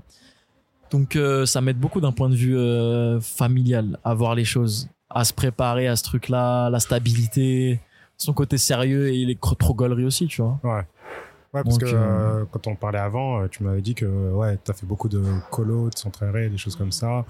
[0.93, 4.87] Donc euh, ça m'aide beaucoup d'un point de vue euh, familial à voir les choses,
[5.09, 7.81] à se préparer à ce truc-là, la stabilité,
[8.15, 10.59] son côté sérieux et les trop gauleries aussi, tu vois.
[10.63, 10.81] Ouais.
[11.53, 14.71] Ouais, parce Donc, que euh, quand on parlait avant, tu m'avais dit que ouais, tu
[14.71, 15.21] as fait beaucoup de
[15.51, 17.25] colo, de centrérés, des choses comme ça.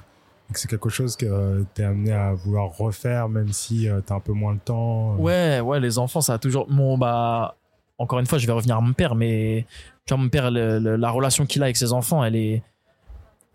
[0.49, 4.13] Et que c'est quelque chose que tu es amené à vouloir refaire, même si tu
[4.13, 5.15] as un peu moins le temps.
[5.15, 6.67] Ouais, ouais, les enfants, ça a toujours.
[6.69, 7.55] Bon, bah,
[7.97, 9.65] encore une fois, je vais revenir à mon père, mais
[10.05, 12.61] tu vois, mon père, le- le- la relation qu'il a avec ses enfants, elle est.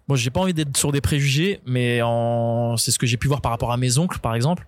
[0.09, 2.77] Bon, j'ai pas envie d'être sur des préjugés, mais en...
[2.79, 4.67] c'est ce que j'ai pu voir par rapport à mes oncles, par exemple.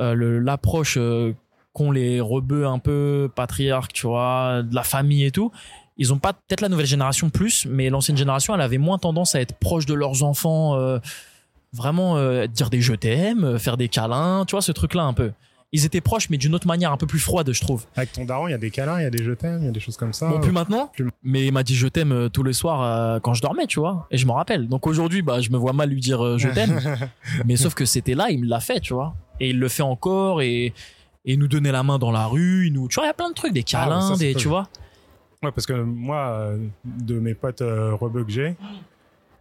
[0.00, 1.34] Euh, L'approche euh,
[1.72, 5.52] qu'ont les rebeux un peu patriarques, tu vois, de la famille et tout.
[5.98, 9.34] Ils ont pas peut-être la nouvelle génération plus, mais l'ancienne génération, elle avait moins tendance
[9.34, 10.98] à être proche de leurs enfants, euh,
[11.72, 15.32] vraiment dire des je t'aime, faire des câlins, tu vois, ce truc-là un peu
[15.72, 17.84] ils étaient proches, mais d'une autre manière, un peu plus froide, je trouve.
[17.96, 19.66] Avec ton daron, il y a des câlins, il y a des je t'aime, il
[19.66, 20.28] y a des choses comme ça.
[20.30, 23.18] bon, plus maintenant, plus- mais il m'a dit je t'aime euh, tous les soirs euh,
[23.20, 24.68] quand je dormais, tu vois, et je m'en rappelle.
[24.68, 26.80] Donc aujourd'hui, bah, je me vois mal lui dire euh, je t'aime,
[27.44, 29.82] mais sauf que c'était là, il me l'a fait, tu vois, et il le fait
[29.82, 30.72] encore, et,
[31.24, 33.14] et nous donnait la main dans la rue, il nous, tu vois, il y a
[33.14, 34.68] plein de trucs, des Ah, câlins, ça, des, tu vois.
[35.42, 38.56] Ouais, parce que moi, euh, de mes potes rebeux que j'ai,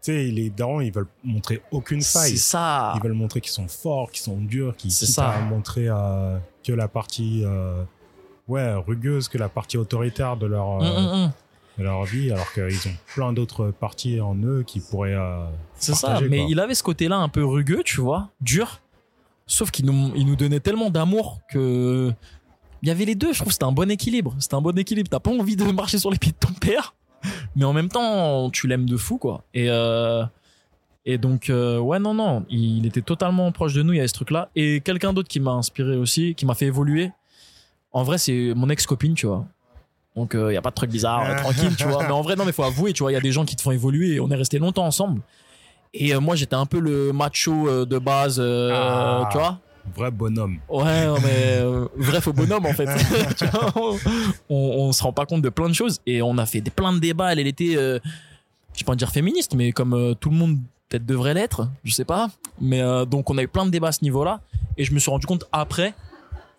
[0.05, 2.31] sais, les darons, ils veulent montrer aucune faille.
[2.31, 2.93] C'est ça.
[2.95, 5.29] Ils veulent montrer qu'ils sont forts, qu'ils sont durs, qu'ils ça.
[5.29, 7.83] à montrer euh, que la partie euh,
[8.47, 11.31] ouais rugueuse, que la partie autoritaire de leur Hum, euh, hum, hum.
[11.77, 15.13] de leur vie, alors qu'ils ont plein d'autres parties en eux qui pourraient.
[15.15, 15.45] euh,
[15.77, 16.47] C'est ça, mais quoi.
[16.49, 18.81] il avait ce côté-là un peu rugueux, tu vois, dur.
[19.47, 22.11] Sauf qu'il nous, il nous donnait tellement d'amour que.
[22.81, 24.35] Il y avait les deux, je trouve, c'était un bon équilibre.
[24.39, 25.09] C'était un bon équilibre.
[25.09, 26.94] T'as pas envie de marcher sur les pieds de ton père,
[27.55, 29.43] mais en même temps, tu l'aimes de fou, quoi.
[29.53, 30.23] Et, euh,
[31.05, 34.07] et donc, euh, ouais, non, non, il était totalement proche de nous, il y avait
[34.07, 34.49] ce truc-là.
[34.55, 37.11] Et quelqu'un d'autre qui m'a inspiré aussi, qui m'a fait évoluer,
[37.91, 39.45] en vrai, c'est mon ex-copine, tu vois.
[40.15, 42.03] Donc, il y a pas de truc bizarre, euh, tranquille, tu vois.
[42.03, 43.55] Mais en vrai, non, mais faut avouer, tu vois, il y a des gens qui
[43.55, 45.21] te font évoluer et on est resté longtemps ensemble.
[45.93, 49.29] Et euh, moi, j'étais un peu le macho euh, de base, euh, Ah.
[49.31, 49.59] tu vois.
[49.93, 50.59] Vrai bonhomme.
[50.69, 52.87] Ouais, non, mais euh, vrai faux bonhomme en fait.
[54.49, 56.71] On, on se rend pas compte de plein de choses et on a fait des,
[56.71, 57.31] plein de débats.
[57.31, 57.99] Elle, elle était, euh,
[58.73, 60.57] je vais pas dire féministe, mais comme euh, tout le monde
[60.89, 62.29] peut-être devrait l'être, je sais pas.
[62.59, 64.41] Mais euh, donc on a eu plein de débats à ce niveau-là
[64.77, 65.93] et je me suis rendu compte après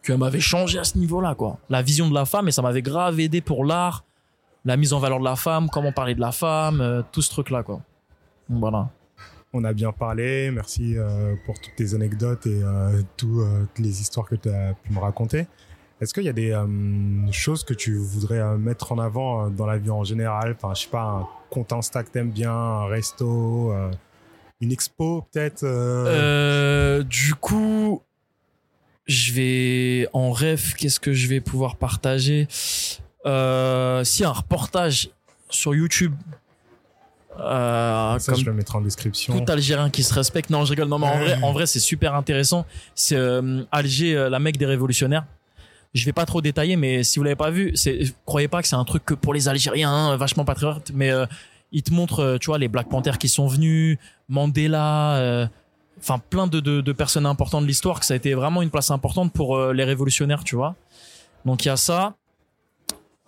[0.02, 1.58] qu'elle m'avait changé à ce niveau-là, quoi.
[1.68, 4.04] La vision de la femme et ça m'avait grave aidé pour l'art,
[4.64, 7.62] la mise en valeur de la femme, comment parler de la femme, tout ce truc-là,
[7.62, 7.80] quoi.
[8.48, 8.88] Donc, Voilà.
[9.58, 10.50] On a bien parlé.
[10.50, 14.50] Merci euh, pour toutes tes anecdotes et euh, tout, euh, toutes les histoires que tu
[14.50, 15.46] as pu me raconter.
[15.98, 16.54] Est-ce qu'il y a des
[17.32, 20.54] choses que tu voudrais mettre en avant dans la vie en général?
[20.54, 23.72] Enfin, je sais pas, un compte Insta que t'aimes bien, un resto,
[24.60, 25.64] une expo peut-être
[27.04, 28.02] du coup,
[29.06, 30.74] je vais en rêve.
[30.74, 32.46] Qu'est-ce que je vais pouvoir partager?
[32.50, 35.08] Si un reportage
[35.48, 36.14] sur YouTube,
[37.40, 39.38] euh, Ça, comme je le mettrai en description.
[39.38, 40.50] tout Algérien qui se respecte.
[40.50, 40.88] Non, je rigole.
[40.88, 42.64] Non, mais en vrai, en vrai, c'est super intéressant.
[42.94, 45.24] C'est euh, Alger, euh, la mecque des révolutionnaires.
[45.94, 48.68] Je vais pas trop détailler, mais si vous l'avez pas vu, c'est croyez pas que
[48.68, 50.90] c'est un truc que pour les Algériens, hein, vachement patriote.
[50.94, 51.24] Mais euh,
[51.72, 53.96] il te montre, euh, tu vois, les Black Panthers qui sont venus,
[54.28, 55.46] Mandela, euh,
[55.98, 58.70] enfin plein de, de, de personnes importantes de l'histoire, que ça a été vraiment une
[58.70, 60.74] place importante pour les révolutionnaires, tu vois.
[61.46, 62.14] Donc il y a ça.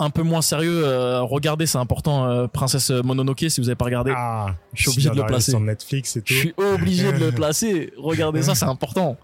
[0.00, 3.86] Un peu moins sérieux, euh, regardez, c'est important, euh, Princesse Mononoke, si vous avez pas
[3.86, 4.12] regardé.
[4.14, 5.50] Ah, Je suis obligé de le placer.
[5.50, 6.32] sur Netflix et tout.
[6.32, 7.92] Je suis obligé de le placer.
[7.98, 9.16] Regardez ça, c'est important.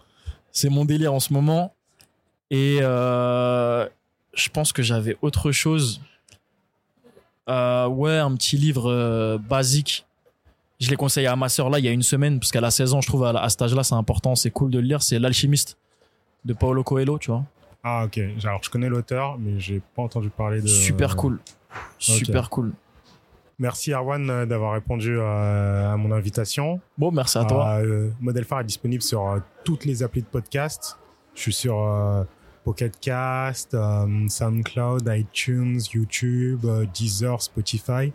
[0.51, 1.73] C'est mon délire en ce moment.
[2.51, 3.89] Et euh,
[4.35, 6.01] je pense que j'avais autre chose.
[7.47, 10.05] Ouais, un petit livre basique.
[10.81, 12.71] Je l'ai conseillé à ma sœur là il y a une semaine, parce qu'elle a
[12.73, 15.03] 16 ans, je trouve, à, à cet âge-là, c'est important, c'est cool de le lire.
[15.03, 15.77] C'est L'Alchimiste
[16.45, 17.45] de Paolo Coelho, tu vois.
[17.87, 18.19] Ah, ok.
[18.43, 20.67] Alors, je connais l'auteur, mais j'ai pas entendu parler de.
[20.67, 21.39] Super cool.
[21.99, 22.73] Super cool.
[23.59, 26.81] Merci Arwan euh, d'avoir répondu euh, à mon invitation.
[26.99, 27.79] Bon, merci à toi.
[27.81, 30.99] Euh, Model Phare est disponible sur euh, toutes les applis de podcast.
[31.37, 32.25] Je suis sur euh,
[32.65, 33.77] Pocket Cast,
[34.29, 38.13] SoundCloud, iTunes, YouTube, Deezer, Spotify.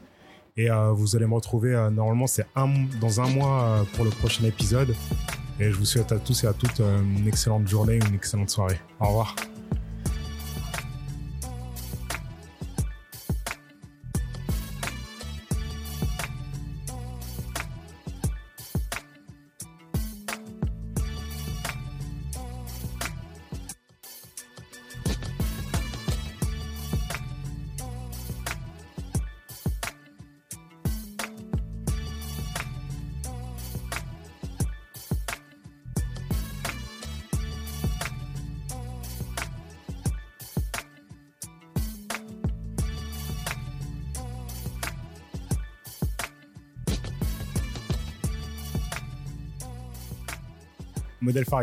[0.57, 2.67] Et vous allez me retrouver normalement c'est un,
[2.99, 4.93] dans un mois pour le prochain épisode.
[5.59, 8.80] Et je vous souhaite à tous et à toutes une excellente journée, une excellente soirée.
[8.99, 9.36] Au revoir.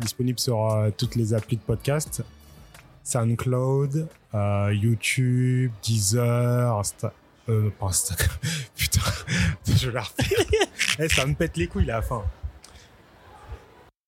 [0.00, 2.22] Disponible sur euh, toutes les applis de podcast.
[3.04, 7.12] SoundCloud, euh, YouTube, Deezer, Insta...
[7.48, 8.36] Euh, pas Instagram.
[8.76, 9.00] Putain,
[9.68, 10.44] je vais la refaire.
[10.98, 12.24] Eh, ça me pète les couilles, la fin.